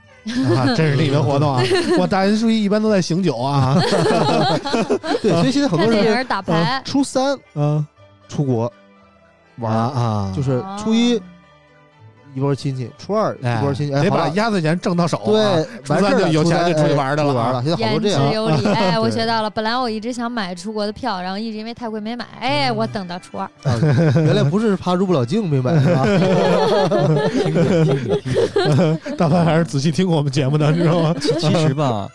[0.55, 1.61] 啊，这是你的活动啊！
[1.97, 3.75] 我大年初一一般都在醒酒啊。
[5.21, 6.81] 对，所以现在很多人打牌。
[6.85, 7.85] 初三嗯，
[8.27, 8.71] 出国
[9.59, 11.19] 玩儿，啊，就是初一
[12.37, 15.55] 一波亲戚，初二一波亲戚，哎，得把好了压岁钱挣到手啊。
[15.55, 17.63] 对，初三就完事儿了有钱就出去玩儿的了玩了。
[17.63, 19.49] 现在好多言之这样，有理，哎，我学到了。
[19.49, 23.45] 本来我一直想买出国的票，然后一直因为太贵没买，哎，我等到初二。
[23.63, 23.73] 啊
[24.17, 26.05] 原来不是怕入不了境没买是吧？
[27.43, 28.99] 听着听听。
[29.17, 31.15] 大凡还是仔细听过我们节目的，你知道吗？
[31.19, 32.07] 其其实吧，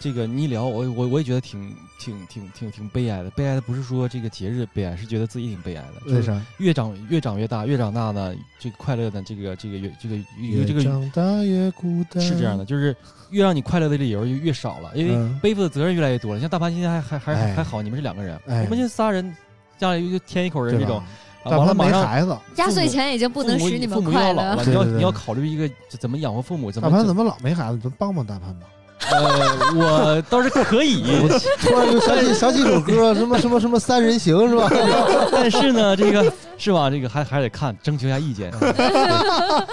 [0.00, 3.28] 这个你一聊，我我我也觉得挺挺挺挺挺悲哀的。
[3.32, 6.10] 悲哀的不是说这个节日悲哀，是觉得自己挺悲哀的。
[6.10, 6.40] 就是啥？
[6.56, 12.22] 越长越长越大，越长大呢，这个快乐的这个这个越这个越这个长大越孤单。
[12.22, 12.96] 是这样的，就是
[13.28, 16.40] 越让你快乐的理由就越少了，因为嗯背负的责任越来越多了。
[16.40, 19.36] 像大潘今天还还还哎还好，你们是两个人，哎我们现在仨人，
[19.76, 21.02] 家里就添一口人这种，
[21.44, 24.64] 完了马上没孩子，压岁钱已经不能使你们快乐了，。
[24.64, 27.78] 你要对对对你要考虑一个怎么养活父母，怎么大潘怎么老没孩子？
[27.78, 28.66] 咱帮帮大潘吧。
[29.10, 31.02] 呃，我倒是可以，
[31.62, 34.68] 突然就想起想起一首歌，什么什么什么三人行是吧？
[35.32, 36.90] 但是呢，这个是吧？
[36.90, 38.52] 这个还还得看，征求一下意见。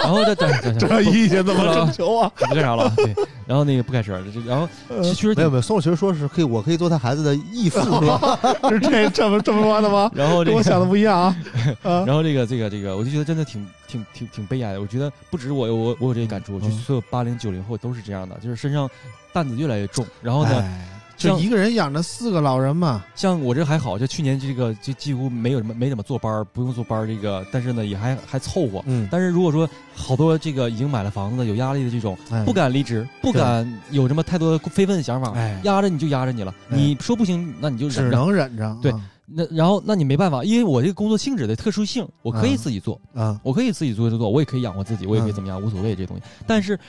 [0.01, 2.31] 然后这这这这这意见怎么征求啊？
[2.35, 2.91] 不干啥了？
[2.95, 3.13] 对，
[3.45, 4.67] 然后那个不开车，这然后
[5.03, 8.39] 其实没有没有，宋老师说是可以，我可以做他孩子的义父 是吧？
[8.69, 10.09] 是这这么这么说的吗？
[10.13, 11.35] 然后这个跟我想的不一样啊！
[11.83, 14.81] 啊然后这个这个这个，我就觉得真的挺挺挺挺悲哀的。
[14.81, 18.89] 我觉得不止我我我有这个感触，就嗯所有八零九零后都是这样的，就是身上
[19.33, 20.05] 担子越来越重。
[20.21, 28.83] 然后呢，哎就一个人养着四个老人嘛，像我这还好，就去年这个就几乎没有什么没怎么坐班儿，不用坐班儿这个，但是呢也还还凑合。
[28.85, 36.53] 嗯，但是如果说好多这个已经买了房子、有压力的这种，哎不敢离职，不敢有什么太多的非分的想法，哎，压着你就压着你了。
[36.69, 38.11] 哎你说不行，那你就只忍。
[38.11, 38.77] 能忍着。
[38.81, 38.93] 对
[39.29, 46.23] 那然后那你没办法，因为我这个工作性质的特殊性，我可以自己做，啊，我可以自己做就做，我也可以养活自己，我也可以怎么样，无所谓这东西。
[46.45, 46.79] 但是，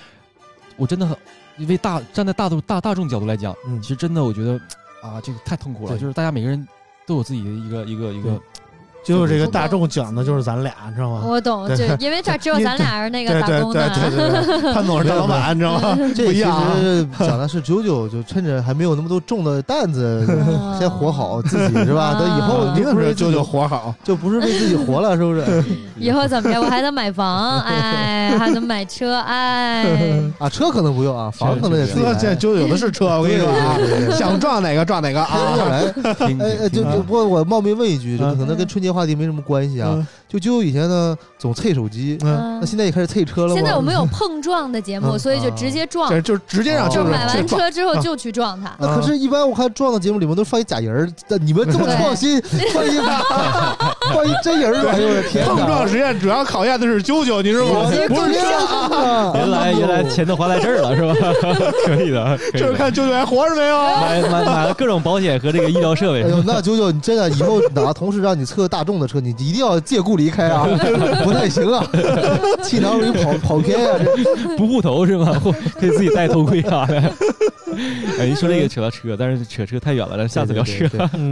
[0.77, 1.17] 我真的很，
[1.59, 4.53] 因为大站在大众大大众角度来讲，嗯其实真的我觉得
[5.03, 5.91] 啊，这个太痛苦了。
[5.91, 6.67] 对就是大家每个人
[7.07, 8.41] 都有自己的一个一个一个
[9.09, 11.23] 对，就是这个大众讲的就是咱俩，你知道吗？
[11.25, 15.97] 我懂，就对因为这只有咱俩是那个对对打工的，对对对对，潘总是大老板，你知道吗？
[16.15, 20.25] 这其实讲的是九九，就趁着还没有那么多重的担子，
[20.79, 22.05] 先活好自己是吧？
[22.09, 23.95] 啊等以后你怎么说就不是为自己舅舅活好？
[24.05, 25.65] 就不是为自己活了，是不是？
[25.99, 26.61] 以后怎么着？
[26.61, 29.85] 我还能买房，哎，还能买车，哎，
[30.39, 32.13] 啊，车可能不用啊，房可能也自己来。
[32.13, 35.57] 车现在九九有的是车，我跟你说啊对对对对，想撞哪个撞哪个啊！
[35.71, 35.85] 哎
[36.63, 39.95] 哎，就就不过我冒昧问一句，这个嗯可能跟春节话题没什么关系啊。
[40.29, 43.55] 就舅舅以前呢总蹭手机，嗯，那现在也开始蹭车了吗？
[43.55, 48.75] 现在我们有碰撞的节目，嗯所以就直接撞这，就是直接让就买完车之后就去撞他。
[48.79, 52.41] 那可是，一般我看撞的节目里面都放一假人儿，但你们这么创新，
[52.75, 52.99] 放一
[54.13, 55.47] 放一真人儿，哎呦我的天！
[55.47, 57.91] 碰撞实验主要考验的是啾啾，你知道吗？
[58.09, 59.33] 不是啊！
[59.35, 61.15] 原来原来钱都花在这儿了，是吧？
[61.87, 63.79] 可以的，就是看啾啾还活着没有。
[63.79, 66.29] 买买买了各种保险和这个医疗设备哎。
[66.29, 70.67] 呦，那舅舅，你真的以后哪个同事让你测大众的车，你一定要借故离开啊，
[71.25, 71.83] 不太行啊，
[72.63, 73.97] 气囊容易跑 跑偏啊。
[73.99, 75.33] 这不护头是吗？
[75.43, 75.51] 或
[75.81, 77.01] 可以自己戴头盔啥的。
[78.19, 80.87] 哎，一说这个扯到车，但是扯车太远了，咱下次聊车。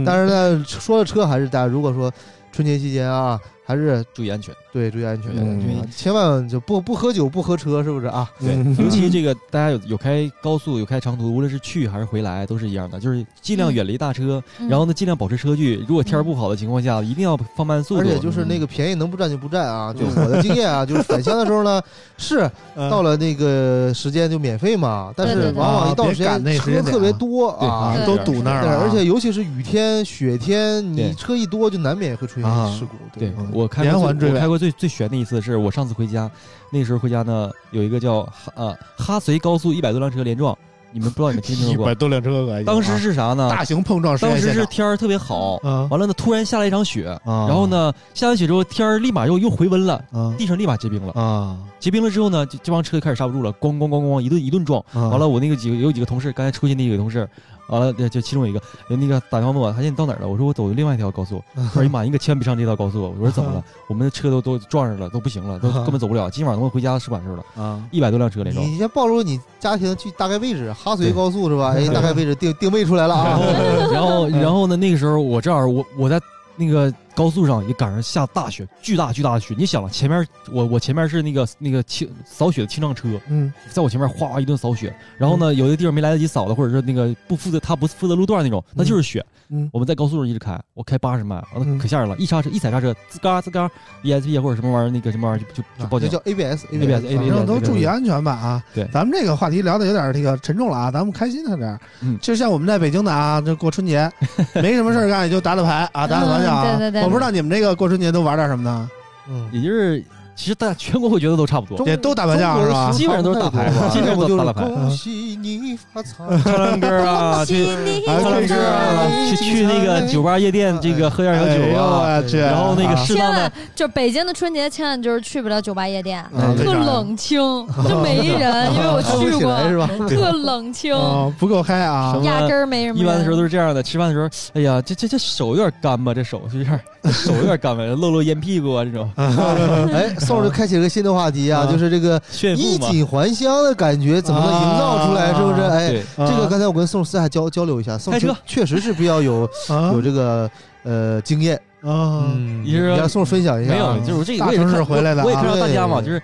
[0.05, 2.11] 但是呢，说到车，还是大家如果说
[2.51, 4.55] 春节期间啊，还是注意安全。
[4.71, 8.29] 对注意安全，嗯啊千万就不不喝酒不喝车，是不是啊？
[8.39, 15.83] 对，嗯尤其这个大家有有开高速有开长途，无论是去还是回来都是一样的，就是尽量远离大车，嗯然后呢尽量保持车距。
[15.87, 18.01] 如果天儿不好的情况下，一定要放慢速度。
[18.01, 19.93] 而且就是那个便宜能不占就不占啊！
[19.93, 21.81] 就我的经验啊，就是返乡的时候呢，
[22.17, 28.05] 是到了那个时间就免费嘛，但是对对对往往一到时啊别赶那间时间点车特别多对啊对。
[28.05, 33.19] 都堵那儿对，了啊，而且尤其是雨天、雪天，你车一多就难免会出啊现事故。
[33.19, 36.29] 对嗯我开过最我连环追尾开过最最悬的一次，是我上次回家，
[36.71, 40.57] 那时候回家呢有一个叫哈呃哈随高速一百多辆车连撞，
[40.91, 41.85] 你们不知道你们听没听说过？
[41.85, 43.49] 一百多辆车当时是啥呢？
[43.49, 51.13] 大型碰撞当时是天儿特别好，啊完了呢突然下了一场雪，啊然后呢下完雪之后天儿立马又又回温了，啊地上立马结冰了。
[51.13, 54.83] 啊结冰了之后呢，这这帮车开始刹不住了，咣咣咣咣咣一顿一顿撞。
[54.93, 57.29] 啊完了，我那个几个有几个同事，刚才出去那几个同事，
[57.67, 60.27] 完了就其中一个那个打电话问我，他说你到哪儿了？
[60.27, 61.43] 我说我走另外一条高速。
[61.55, 63.13] 他说哎呀妈，你可千万别上这条高速。
[63.19, 63.63] 我说怎么了？
[63.87, 67.63] 我们的车都都撞上了，都不行了，都 根本走不了，今晚能回家是管事了。
[67.63, 68.61] 啊一百多辆车连着。
[68.61, 71.73] 你先暴露你家庭去大概位置，哈绥高速是吧？
[71.75, 73.39] 哎，大概位置定定位出来了啊。
[73.91, 76.19] 然后然后呢，那个时候我正好我我在
[76.55, 79.55] 那个高速上也赶上下大雪，巨大巨大的雪。
[79.57, 89.25] 你想了，前面我我前面是那个那个清扫雪的清障车，嗯在我前面哗一顿扫雪，然后呢，有的地方没来得及扫的，或者是那个不负责他不负责路段那种，那就是雪。
[89.49, 93.67] 嗯我们在高速上一直开，我开八十迈，完嗯了可吓人了，一刹车一踩刹车，吱嘎吱嘎
[94.03, 96.23] ，ESP 或者什么玩意儿，那个什么玩意儿就就就报警这叫。
[96.25, 97.93] ABS ABS 反正都注意啊。
[97.93, 98.63] 安全吧啊！
[98.75, 101.79] 对咱们这个话题聊的有点这个沉重了啊，咱们开心点儿。
[102.01, 104.11] 嗯就像我们在北京的啊，这过春节
[104.55, 106.63] 没什么事儿干，也就打打牌啊，打打麻将啊。
[106.75, 108.89] 嗯对对对我不知道你们这个过春节都玩点什么呢？
[109.29, 110.03] 嗯，也就是
[110.37, 112.91] 其实大家全国会觉得都差不多，对都打麻将是吧？
[112.91, 114.63] 基本上都是大牌基本上都就是打牌。
[114.65, 115.09] 恭喜
[115.41, 116.23] 你发财。
[116.45, 117.65] 唱唱歌啊，去
[118.07, 122.37] 哎唱唱歌啊，去去那个酒吧夜店，这个喝点小酒哎呦啊，我去！
[122.37, 122.95] 然后那个啊。
[123.03, 126.23] 适当的就北京的春节，千万就是去不了酒吧夜店，
[126.57, 127.39] 特冷清，
[127.89, 129.89] 就没人，因为我去过，是 吧？
[130.07, 132.15] 特冷清，哦不够嗨啊。
[132.23, 132.99] 压根儿没什么。
[132.99, 136.79] 一般的时候都是这样的，吃饭的时候，哎呀，这这这手有点干吧，这手就有点
[137.11, 139.09] 手有点干吧，露露烟屁股啊，这种。
[139.17, 141.71] 哎，宋就开启了个新的话题啊，啊。
[141.71, 142.21] 就是这个
[142.55, 142.77] 衣。
[142.77, 145.31] 锦还乡的感觉怎么能营造出来？
[145.31, 145.61] 啊是不是？
[145.61, 148.35] 哎，这个刚才我跟宋私下交交流一下，宋开车。
[148.45, 149.91] 确实是比较有啊。
[149.93, 150.49] 有这个
[150.83, 152.31] 呃经验，啊。
[152.35, 153.75] 嗯，你是你让宋分享一下啊。
[153.75, 156.21] 没有，就是这个大城市我也是看回来的啊我也看到大家嘛，就是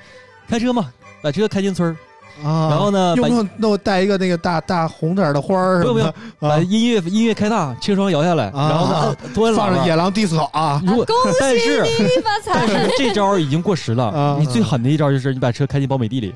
[0.47, 0.89] 开车嘛，
[1.21, 1.97] 把车开进村儿，
[2.41, 6.57] 啊，然后呢，把用不用弄带一个那个大大红点儿的花儿什不用不用，把？
[6.59, 12.67] 音乐音乐开大，车窗摇下来，啊然后呢，放着野狼 disco 啊，如果恭但是喜你发但财！
[12.67, 14.37] 是这招已经过时了啊。
[14.39, 16.33] 你最狠的一招就是你把车开进苞米地里，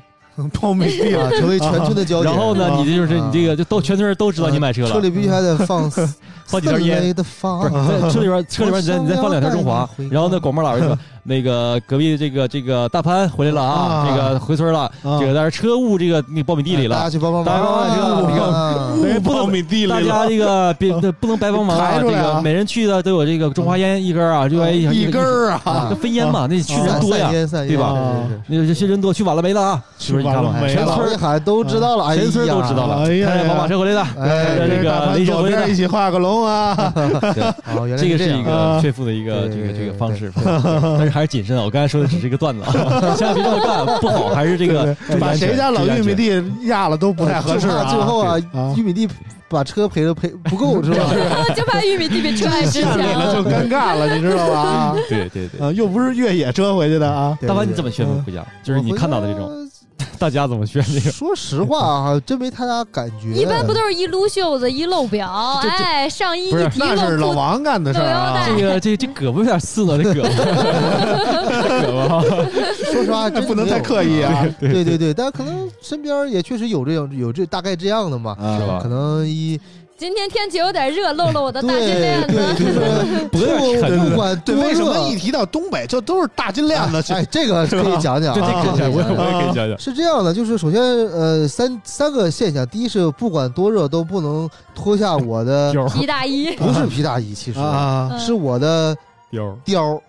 [0.52, 2.32] 苞米地啊，成为全村的焦点。
[2.32, 5.90] 然后呢，啊你这就是你这个就都全村人都知道你买车了，车里必须还得放
[6.48, 7.14] 放几条烟。
[7.14, 14.06] 不是在车里边，车里边你再你再放两条中华，然后呢，广播老师说 那个隔壁这个这个大潘回来了啊，啊。
[14.08, 15.18] 这个回村了，啊。
[15.20, 18.32] 这个但是车误这个那苞米地里大家了，去帮帮忙，大家帮帮忙
[20.28, 27.94] 这个别不能白帮忙啊，这个每人去的都有这个中华烟一根啊，就一一根啊，分烟嘛，那去人多呀对吧
[28.46, 30.34] 那个这些人多，去晚了没了啊，全村
[30.68, 36.92] 全村一喊都知道了，全村都知道了，哎呀宝马车回来的，哎这个雷神回来的一，起画个龙啊，
[37.34, 37.42] 对，
[37.76, 40.32] 哦，原来这个是一个啊炫富的一个对这个这个方式，
[40.98, 41.62] 但是还是谨慎啊。
[41.64, 47.84] 我刚才说的只是一个段子啊，千万别这么干，不好，还是这个把谁家老玉米地压了都不太合适啊。
[47.90, 49.08] 最后啊啊，玉米地
[49.48, 51.06] 把车赔了赔不够是吧？
[51.56, 53.42] 就怕玉米地比车还值下里了就。
[53.48, 54.60] 尴尬了，你知道吧？
[54.60, 55.66] 啊对对对。
[55.66, 57.36] 啊，又不是越野车回去的啊。
[57.46, 58.44] 大凡你怎么炫富回家？
[58.62, 59.67] 就是你看到的这，种。
[60.18, 61.10] 大家怎么选这个？
[61.10, 63.32] 说实话啊，真没太大感觉。
[63.32, 68.44] 一般不都是一撸袖子一露表，这这哎，上衣不是一提那是老王干的事儿啊。
[68.46, 70.28] 这个这这胳膊有点刺了，这胳膊，
[71.84, 72.92] 胳膊。
[72.92, 74.46] 说实话， 真不能太刻意啊。
[74.58, 79.58] 对对对，但可能身边也确实有这样有这大概这样的嘛，是吧可能一
[79.98, 82.54] 今天天气有点热，露了我的大金链，子。
[82.56, 82.78] 就是
[83.32, 87.12] 脖子看不不管为什么热一提到东北就都是大金链子？
[87.12, 89.68] 哎，这个 可以讲讲这可以讲，讲讲我也可以讲。
[89.68, 89.76] 讲。
[89.76, 98.96] 是这样的，就是首先呃三三个现象，第一是不管多热都不能脱下我的皮大衣，不是皮大衣，其实啊是我的
[99.32, 100.00] 貂，貂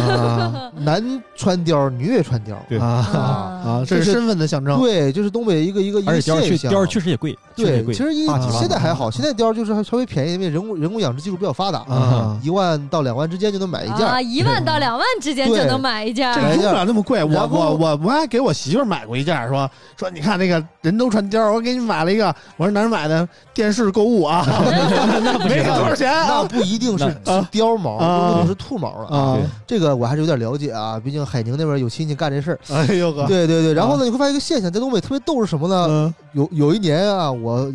[0.00, 2.54] 啊， 男穿貂，女也穿貂。
[2.68, 4.80] 对啊啊，这是身份的象征。
[4.80, 6.72] 对，就是东北一个一个一个而且貂确现象。
[6.72, 7.94] 貂确实也贵，确实也对，贵。
[7.94, 14.06] 其实一现在还好，现在貂就是还稍微便宜，因为人工人工养殖技术比较发达，啊，一万到两万之间就能买一件。
[14.06, 16.40] 啊，一万到两万之间就能买一件这。
[16.40, 17.22] 用不了那么贵。
[17.22, 22.34] 我我我我还给我媳妇儿买过一件，说说你看那个人都穿貂，我给你买了一个。
[22.56, 23.28] 我说哪儿买的？
[23.52, 24.44] 电视购物啊，
[25.48, 27.04] 没给多少钱那啊不一定是
[27.50, 29.16] 貂毛，啊有可能是兔毛了。
[29.16, 29.38] 啊！
[29.66, 32.58] 这个我还是有点了解啊，毕竟海宁那边有亲戚干这事儿。
[32.68, 35.86] 哎呦哥，对对对，然后呢，你会发现一个现象，在东北特别逗是什么呢？
[35.88, 37.72] 嗯有有一年啊，我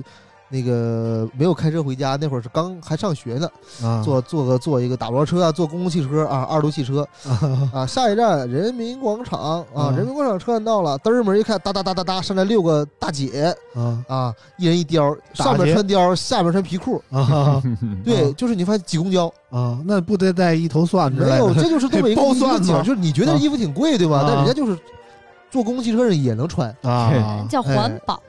[0.52, 3.50] 那个没有开车回家，那会儿是刚还上学呢，
[3.82, 7.08] 啊坐坐个坐一个打包车啊，坐公共汽车啊，二路汽车
[7.74, 17.62] 啊，下一站人民广场啊，啊人民广场车站到了，嘚儿门一看，哒哒哒哒哒，上来六个大姐啊啊，一人一貂，上面穿貂，下面穿皮裤，啊
[18.04, 19.80] 对，啊就是你发现挤公交啊！
[19.86, 24.26] 那不得带一头蒜之类没有，这就是东北一 个包一个景儿，蒜吗就是你觉得啊衣服挺贵对吧啊？
[24.28, 24.78] 但人家就是
[25.52, 28.22] 坐公共汽车上也能穿，啊，叫 环保，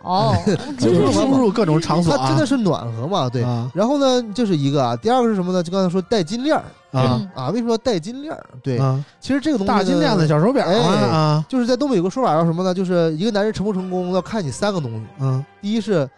[0.79, 3.43] 就是输入各种场所啊，它真的是暖和嘛，对。
[3.45, 3.71] 啊。
[3.73, 5.63] 然后呢，这是一个啊，第二个是什么呢？
[5.63, 6.65] 就刚才说戴金链儿。
[6.91, 7.21] 啊。
[7.21, 7.31] 嗯。
[7.35, 8.45] 啊，为什么要戴金链儿？
[8.63, 9.03] 对，啊！
[9.21, 10.71] 其实这个东西大金链子、小手表啊。
[10.73, 11.47] 哎啊。
[11.49, 12.75] 就是在东北有个说法叫什么呢？
[12.75, 16.09] 就是一个男人成不成功要看你三个东西，嗯第一是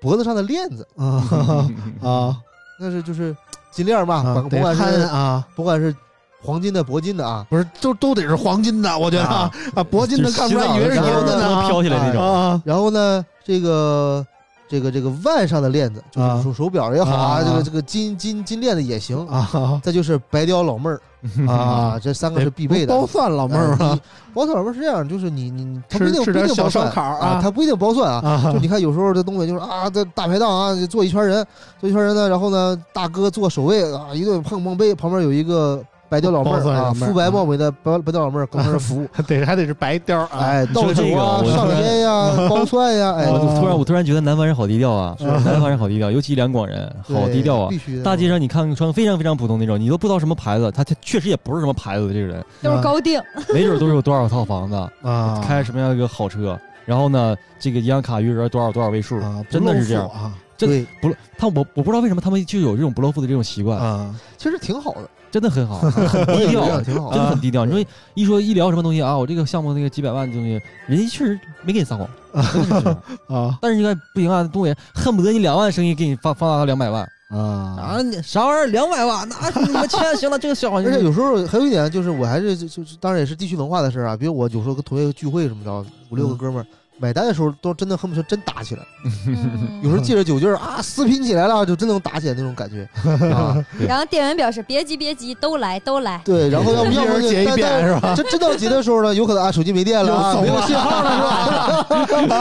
[0.00, 1.22] 脖子上的链子，啊。
[2.02, 2.36] 啊。
[2.80, 3.36] 那是就是
[3.70, 4.34] 金链儿嘛，啊！
[4.34, 5.94] 甭甭管是啊，甭管是
[6.46, 9.24] 黄金的、铂金的啊，不是，都都得是黄金的，我觉得。
[9.24, 12.22] 啊，啊铂金的看不出来，以为是牛的呢啊飘起来那种。
[12.22, 14.24] 啊然后呢，这个
[14.68, 16.36] 这个这个腕上的链子，就啊。
[16.38, 17.42] 是手手表也好啊，啊。
[17.44, 19.26] 这个这个金金金链子也行。
[19.26, 19.80] 啊。
[19.82, 21.00] 再就是白貂老妹儿。
[21.48, 21.98] 啊，啊！
[22.00, 22.94] 这三个是必备的。
[22.94, 23.98] 包蒜老妹儿啊。
[24.32, 28.20] 包蒜老妹儿是这样，就是你你他不一定不一定包蒜啊，他不一定包蒜啊。
[28.24, 28.52] 啊。
[28.52, 31.44] 就你看，有时候这东北就是啊，这大排档啊，坐一圈人，
[31.80, 38.96] 坐一圈人呢，然后呢，大哥做守卫啊，一顿碰碰杯，旁边有一个白貂老妹儿啊，肤白貌美的白白貂老妹儿搁那儿服。
[39.02, 40.28] 务，得还得是白貂啊！
[40.38, 47.68] 哎，倒说这个酒啊，上烟呀，包蒜呀，哎，我突然我突然觉得南方人好低调啊，南方人好低调，尤其两广人好低调啊。
[47.68, 47.78] 必。
[47.78, 48.02] 须的。
[48.02, 53.20] 大街上你看穿非常非常普通那种，你都不知道什么牌子，他他确实也不是什么牌子的这个人，都是高定，
[53.52, 60.08] 没准都是有多少套房子，啊，开什么样一个好车，然后呢，这个银行卡余额多少多少位数啊，，真的是这样。
[60.08, 64.18] 啊真对，不他我我不知道为什么他们就有这种不露富的这种习惯，啊。
[64.38, 65.00] 其实挺好的，
[65.36, 67.64] 真的很好， 很低调，挺好真的很低调。
[67.64, 72.08] 啊你说一说医疗什么东西啊，我这个项目那个几百万的东西，人家确实没给你撒谎。
[73.28, 77.36] 啊但是你看不行啊，东北恨不得你两万生意给你放放大到两百万啊
[77.78, 79.28] 啊，啥玩意儿两百万？
[79.28, 85.70] 那你们钱行了，这个小 而且有时候还有一点就是，我还是就就是当然也是地区文化的事儿啊，比如我有时候跟同学聚会什么的，
[86.08, 86.66] 五六个哥们儿
[86.98, 88.82] 买单的时候都真的恨不得真打起来，
[89.26, 92.88] 嗯有时候借着酒劲儿啊撕拼起来了，就真能打起来那种感觉
[93.32, 93.56] 啊。
[93.86, 96.20] 然后店员表示别急别急，都来都来。
[96.24, 98.14] 对，然后要不一要不就人结一遍是吧？
[98.16, 101.22] 真真到结的时候呢，有可能啊手机没电了啊，没有信号了是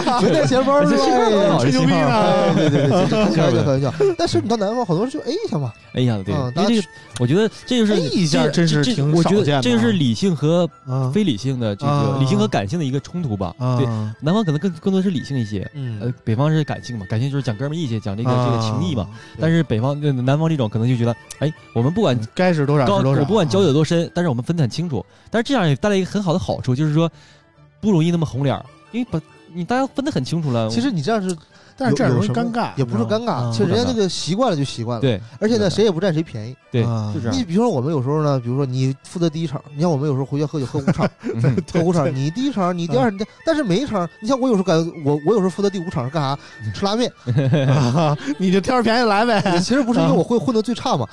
[0.07, 0.19] 吧？
[0.23, 1.03] 没带钱包是吧？
[1.05, 3.93] 哎吹牛逼呢哎，对对对，这 开玩笑开玩笑。
[4.17, 6.87] 但是你到南方，好多人就 A 一下嘛，哎呀，对，嗯因为这个，
[7.19, 13.53] 我觉得这就是哎一下这真是挺这我觉少见的得这就是啊理性和啊非理性的这个啊理性和感性的一个冲突吧。
[13.57, 13.85] 啊对，
[14.21, 19.03] 南方可能更更多是理性一些，嗯呃，北方是感性嘛，感性就是讲哥们儿义气，讲这个这个情谊嘛。
[19.03, 25.05] 啊但是北方呃南方这种可能就觉得，哎，我们不管该是多少高，是多少，我不管交友多深，但是我们分得很清楚。
[25.29, 27.11] 但是这样也带来一个很好的好处，就是说
[27.81, 29.19] 不容易那么红脸儿，因为把
[29.53, 30.69] 你大家分得很清楚了。
[30.69, 31.35] 其实你这样是
[31.77, 36.55] 但是这样容易尴尬，也不是尴尬，其实人家那个习惯了就习惯了。，对而且呢，谁也不占谁便宜。
[36.71, 37.43] 对，啊就这样你。
[37.43, 46.37] 比如说我们有时候呢，比如说你负责第一场，你像我们有时候回去喝酒喝五场，嗯喝五场，你第一场，你第二，你，但是每一场，你像我有时候感觉我我有时候负责第五场是干啥？
[46.73, 47.11] 吃拉面。
[47.67, 49.41] 啊你就挑着便宜来呗。
[49.59, 51.07] 其实不是因为我会混的最差嘛，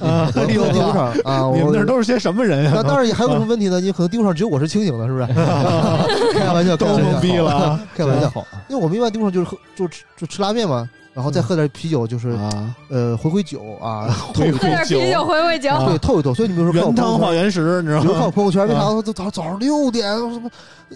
[0.47, 2.83] 第五场啊，我你们那都是些什么人那呀？
[2.83, 3.81] 当然也还有什么问题呢？
[3.81, 5.27] 你可能第五场只有我是清醒的，是不是？
[6.39, 8.31] 开玩笑，开都玩笑懵逼了啊开玩笑。
[8.31, 10.91] 好，因为我们一般第五场就是喝，就吃就吃拉方便吗？
[11.15, 12.75] 然后再喝点啤酒，就是啊！
[12.89, 15.71] 呃回回酒啊， 透喝点啤酒回回酒。
[15.71, 16.33] 啊对，透一透。
[16.33, 18.33] 所以你比如说看我原汤朋友圈，化原食，你知道比如看我吗？
[18.35, 20.51] 朋友圈，为啥啊早早早上六点什么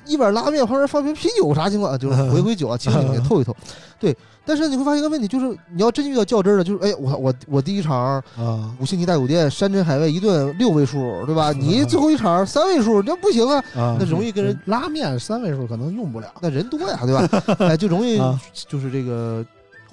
[0.06, 1.98] 一碗拉面旁边放瓶啤酒啥情况？
[1.98, 3.54] 就是 回回酒啊，清醒点透一透。
[3.98, 4.14] 对，
[4.44, 11.50] 但是你会发现一个问题，就是你要真遇到较真儿的，就是哎，我我我第一场啊，五星级大酒店山珍海味一顿六位数，对吧？
[11.52, 16.28] 你最后一场三位数，那不行啊，啊那容易跟人拉面三位数可能用不了。
[16.40, 17.56] 那人多呀，对吧？
[17.68, 18.38] 哎，就容易啊
[18.68, 19.42] 就是这个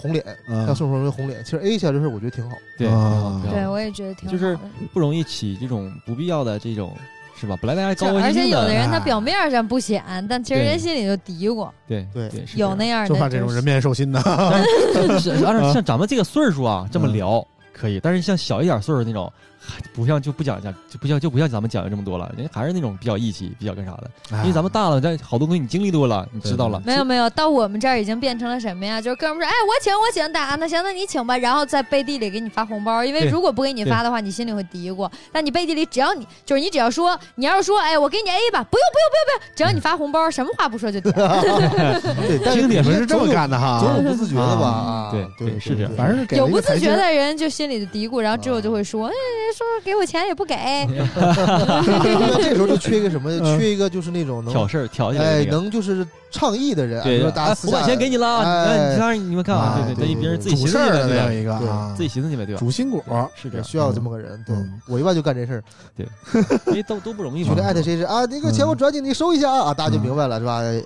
[0.03, 1.41] 红脸，啊像宋说容易红脸。
[1.43, 2.57] 其实 A 一下这事儿我觉得挺好。
[2.77, 4.31] 对，啊挺好挺好对，我也觉得挺好。
[4.31, 4.57] 就是
[4.93, 6.93] 不容易起这种不必要的这种，
[7.39, 7.57] 是吧？
[7.61, 13.07] 本来大家就高高而且有的人他表面上不显，但其实对人心里就嘀咕，对对对，是有那样的。
[13.07, 14.21] 就怕这种人面兽心的。
[14.93, 19.52] 但是是是按照像咱们这个岁数啊，这么嗯聊可以，但是像小一点岁数那种，还
[19.93, 24.09] 不像就不讲讲就不像就不像咱们讲究这么多了，人家还是那种比较义气，比较干啥的。
[24.41, 26.81] 因为咱们大了，但好多东西你经历多了，你知道了。
[26.85, 28.99] 没有没有，到我们这儿已经变成了什么呀？
[29.01, 35.09] 就是哥们说，哎，我请我请，大那行，那你请吧，然后在背地里给你发红包，因为如果不给你发的话，你心里会嘀咕。
[35.31, 41.13] 但你背地里只要你就是你只要说，你要是说，哎，我给你 A 吧，不用不用不用不用，只要你发红包， 什么话不说就点。
[41.13, 45.09] 对，但是听你们是这么干的哈总有不自觉的吧？
[45.11, 49.13] 对对对是这样反正是给有不自觉的人就心里就嘀咕，然后之后就会说，哎，
[49.53, 50.55] 说给我钱也不给，
[51.15, 53.31] 那这时候就缺一个什么？
[53.31, 55.45] 嗯缺一个就是那种能挑事儿挑起来哎。
[55.45, 60.77] 能就是倡议的人，对，我把钱给你了，你看你们看啊，啊对对，对等于别人对自己寻思
[61.07, 62.59] 去样一个对啊，自己寻思去呗，对吧？
[62.59, 63.03] 主心骨
[63.35, 64.43] 是这样，需要这么个人。
[64.45, 65.63] 对嗯我一般就干这事儿，
[66.67, 67.63] 因为都都不容易嘛觉得。
[67.63, 70.61] 艾特谁谁啊，那个钱我转给，你收一下啊，啊大家就明白了是吧？
[70.61, 70.83] 对，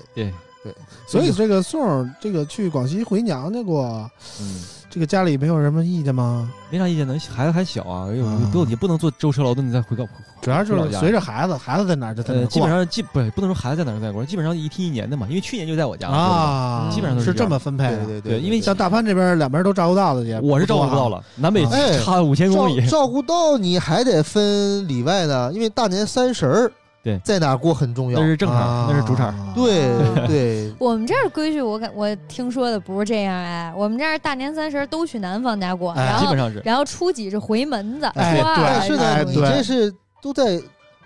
[0.64, 0.74] 对
[1.08, 4.10] 所以这个宋这个去广西回娘家过，
[4.42, 4.62] 嗯，
[4.98, 6.52] 这个家里没有什么意见吗？
[6.72, 10.04] 没啥意见的，孩子还小啊，有啊不也不能坐舟车劳顿你再回到。
[10.42, 18.20] 主要就是随着孩子，孩子在哪儿就在基本上基不不能说孩子在哪儿在哪儿，基本上一梯一年的嘛，因为去年就在我家啊，基本上都是这样么分配对。
[18.20, 21.24] 对对因为像大潘这边两边都照顾到的也，我是照顾不到了。
[21.36, 22.90] 南北哎差五千公里照。
[22.90, 26.72] 照顾到你还得分里外的，因为大年三十儿
[27.08, 28.26] 对在哪儿过很重要那。
[28.26, 29.34] 是正常，那是主场。。
[29.56, 29.88] 对
[30.28, 40.62] 对，我们这儿规矩我感我听说的不是这样哎，我们这儿大年三十都去男方家过，哎然后基本上是然后初几是回门子，哎对初二但是哎呢，你这是都在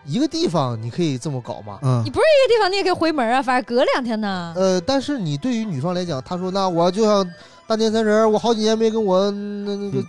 [0.06, 1.78] 一个地方，你可以这么搞吗？
[1.84, 4.54] 嗯你不是一个地方，你也可以回门啊，反正隔两天呢。
[4.56, 7.24] 呃，但是你对于女方来讲，她说那我就像
[7.68, 10.04] 大年三十，我好几年没跟我那那个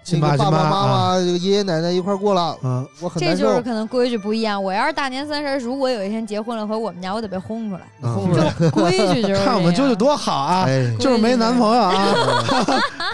[0.00, 3.42] 嗯亲那个爸爸亲妈妈妈、这个爷爷奶奶一块过了，嗯，我很难受。
[3.42, 4.62] 这就是可能规矩不一样。
[4.62, 7.82] 我要是大年三十，如果有一天结婚了，回我们家，我得被轰出来。
[8.02, 12.14] 嗯轰出来规矩就是 看我们舅舅多好啊，哎，就是没男朋友啊，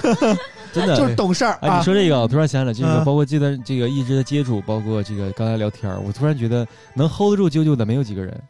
[0.72, 1.84] 真的就是懂事儿哎，啊你。
[1.84, 6.64] 说这个，我突然想起来，这个嗯包括这段这个一直的接触，包括这个刚才聊天，我突然觉得
[6.94, 8.40] 能 hold 得住舅舅的没有几个人。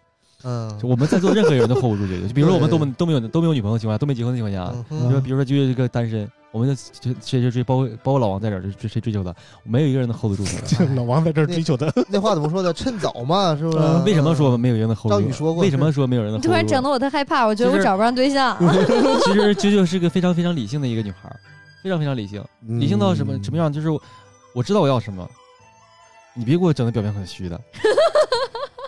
[0.47, 2.29] 嗯我们在座任何人都 hold 不住舅舅。
[2.29, 6.75] 就比如说我们都没都没有都没有女朋友的情况下，都没结婚的情况下，嗯你说比如说舅舅这个单身，我们就
[7.13, 9.35] 就谁谁追，包括包括老王在这儿，追谁追求他，
[9.65, 10.85] 没有一个人能 hold 得住他。
[10.95, 12.73] 老王在这儿追求他，那话怎么说呢？
[12.73, 13.79] 趁早嘛，是不是？
[13.79, 15.19] 嗯为什么说没有人能 hold 住？
[15.21, 16.49] 张宇说过为什么说没有人能 hold 住？
[16.49, 18.57] 突然整得我特害怕，我觉得我找不上对象。
[19.25, 21.35] 其实啾啾是个非常非常理性的一个女孩儿，
[21.83, 23.73] 非常非常理性，理性到什么什么样？
[23.73, 24.01] 就是我
[24.55, 25.29] 我知道我要什么，
[26.35, 27.61] 你别给我整的表面很虚的，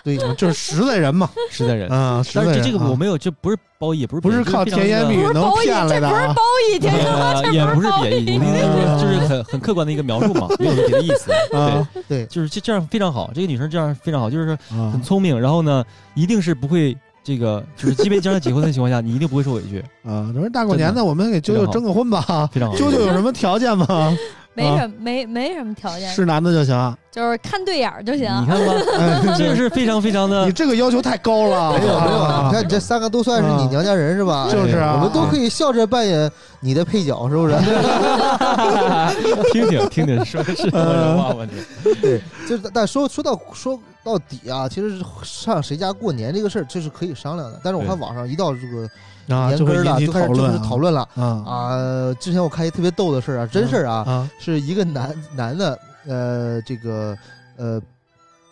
[0.06, 1.88] 对，嗯就是实在人嘛， 实在人。
[1.90, 6.42] 啊，实在但是这这个我没有，这不是褒义，不是不是靠甜言蜜语能不是褒义，骗来的啊这不是褒。
[6.72, 11.32] 义，天生呃，也不是贬义，我的意思就是 就是很很客观的一个描述嘛， 没有别的意思。
[11.50, 15.84] 对，啊对，就是这这样非常好，这个女生这样非常好，就是很聪明，然后呢，
[16.14, 22.48] 一定是不会这个就是即便将来结婚的情况下，你一定不会受委屈，啊，这大过年的，我们给舅舅征个婚吧。
[22.52, 22.76] 非常好。
[22.76, 24.16] 舅舅有什么条件吗？
[24.56, 26.96] 没什么没没什么条件，是男的就行。
[27.12, 28.46] 就是看对眼儿就行你。
[28.46, 28.74] 看吧，
[29.38, 31.78] 这是非常非常的你这个要求太高了。
[31.78, 34.48] 没有没有，啊你看你这三个都算是你娘家人是吧？
[34.50, 36.30] 就是啊我们都可以笑着扮演
[36.60, 37.54] 你的配角，是不是？
[39.52, 41.46] 听听听听说的是什么人话吗？
[41.84, 47.58] 你 对，就是但说说到说到底啊，其实上谁家过年这个事儿，这是可以商量的。
[47.62, 48.88] 但是我看网上一到这个
[49.28, 52.14] 啊，年根儿了，就开始就讨论是讨论了啊啊。
[52.20, 57.16] 之前我看一特别逗的事儿啊，真事儿啊，啊是一个男 男的，呃，这个
[57.56, 57.80] 呃，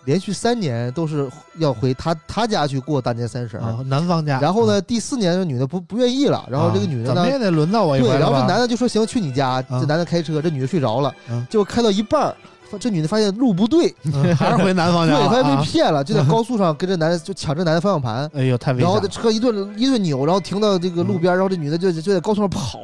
[0.04, 3.60] 连续三年都是要回他他家去过大年三十儿。
[3.60, 4.38] 啊，男方家。
[4.40, 9.62] 然后呢，第四年这女的不不愿意了，然后这个女的呢啊怎么，也得轮到我一回对，然后这男的就说行，去你家。
[9.62, 15.28] 这男的开车，这女的睡着了嗯，结果开到一半儿，发这女的发现路不对，嗯还是回男方对，家对。
[15.28, 18.28] 发现被啊骗了，就在高速上跟这男的就抢这男的方向盘。
[18.34, 19.08] 哎呦，太危险了然后这。
[19.08, 22.78] 车一顿一顿扭，然后停到这个路边，然后这女的就就在高速上跑，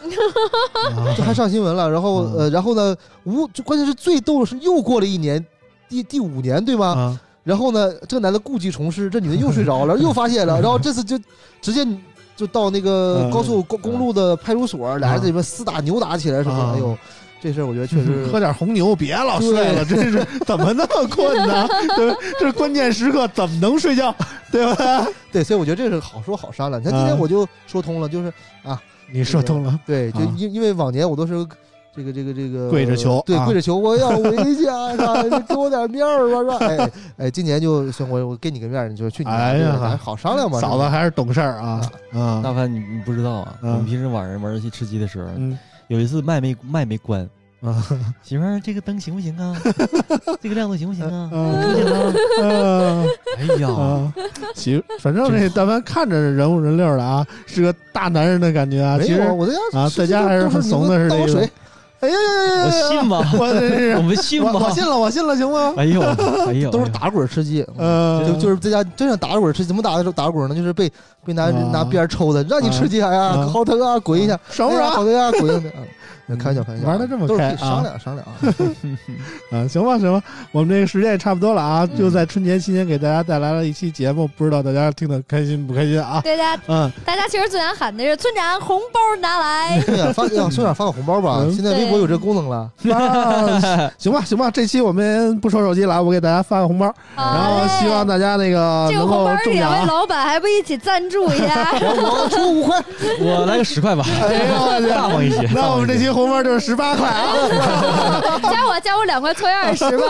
[0.96, 1.90] 啊这还上新闻了。
[1.90, 5.44] 然后嗯呃，然后呢，无就关键是最逗的是又过了一年，
[5.88, 6.86] 第第五年对吗？
[6.86, 11.18] 啊然后呢，这个男的故技重施，这女的又睡着了，又发现了，然后这次就
[11.60, 11.86] 直接
[12.34, 16.72] 就到那个嗯高速公公路的派出所，俩人在里面厮打扭打起来什么。
[16.74, 16.96] 哎呦，
[17.44, 21.68] 这事儿我觉得确实 喝点红牛，别老睡了，真是怎么那么困呢？
[21.94, 24.14] 这这关键时刻怎么能睡觉？
[24.50, 25.06] 对吧？
[25.30, 26.80] 对，所以我觉得这是好说好商量。
[26.80, 28.32] 你看今天啊我就说通了，就是
[28.62, 28.80] 啊
[29.12, 31.46] 你说通了，对，就啊因因为往年我都是
[31.94, 34.30] 这个这个这个跪着求对，啊跪着求我要回
[34.64, 35.22] 家，是吧？
[35.22, 36.84] 你给我点面儿吧，是吧？
[36.86, 36.90] 哎
[37.26, 40.58] 哎，今年就行，我我给你个面儿，你就去你家，好商量嘛。
[40.60, 41.82] 嫂子还是懂事儿啊
[42.14, 45.58] 嗯大凡你你不知道啊，我嗯们平时晚上玩游戏吃鸡的时候，嗯
[45.88, 47.28] 有一次麦没麦没关，
[47.62, 47.84] 啊
[48.22, 49.56] 媳妇儿这个灯行不行啊？
[50.40, 51.30] 这个亮度行不行啊？
[51.32, 52.48] 啊不行啊！
[52.48, 53.04] 啊
[53.38, 54.14] 哎呀，啊！
[54.54, 58.98] 行，反正这但凡看着人五人六的啊，是个大男人的感觉啊。
[58.98, 61.48] 其实我在家啊在家还是很怂的是这个。
[62.04, 62.64] 哎呀！
[62.64, 63.32] 我信吗？
[63.38, 64.50] 我真是我们信吗？
[64.54, 65.74] 我我信了，我信了，行吗？
[65.76, 66.00] 哎呦，
[66.46, 70.54] 哎呦，都是打滚吃鸡，呃，就就是在家真想打滚吃鸡，怎么打的打滚呢？
[70.54, 70.90] 就是被
[71.24, 74.90] 被拿啊拿鞭儿抽的，让你吃鸡哎呀啊，好疼啊，滚一下，爽不爽？
[74.90, 75.68] 好疼啊，滚一下。
[76.28, 78.32] 啊开玩笑，开玩笑，玩的这么开啊商量商量啊。
[79.52, 80.22] 啊，行吧，行吧，
[80.52, 86.20] 我们这个时间也差不多了啊，就在春节期间给大家带来了一期节目，不知道大家听得开心不开心啊？
[86.24, 92.70] 大家嗯，大家其实最想喊的是村长红包拿来， 对呀，发让村长发个红包吧嗯，现在微博有这功能了。
[92.92, 99.76] 啊 行吧，行吧，这期我们不收手机了，我给大家发个红包，然后希望大家那个能够这个红包中奖啊。
[99.76, 101.72] 两位老板还不一起赞助一下？
[101.80, 102.82] 我出五块，
[103.20, 104.04] 我来个十块吧，
[104.88, 105.48] 大方一些。
[105.54, 107.34] 那我们这期红包就是十八块啊！
[108.50, 110.04] 加我加我两块凑一二十吧。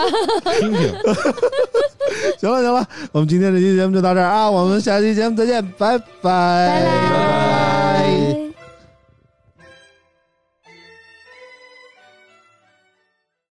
[0.59, 0.93] 听听。
[2.39, 7.74] 行了行了，我们今天这期节目就到这儿啊，我们下期节目再见，拜拜拜拜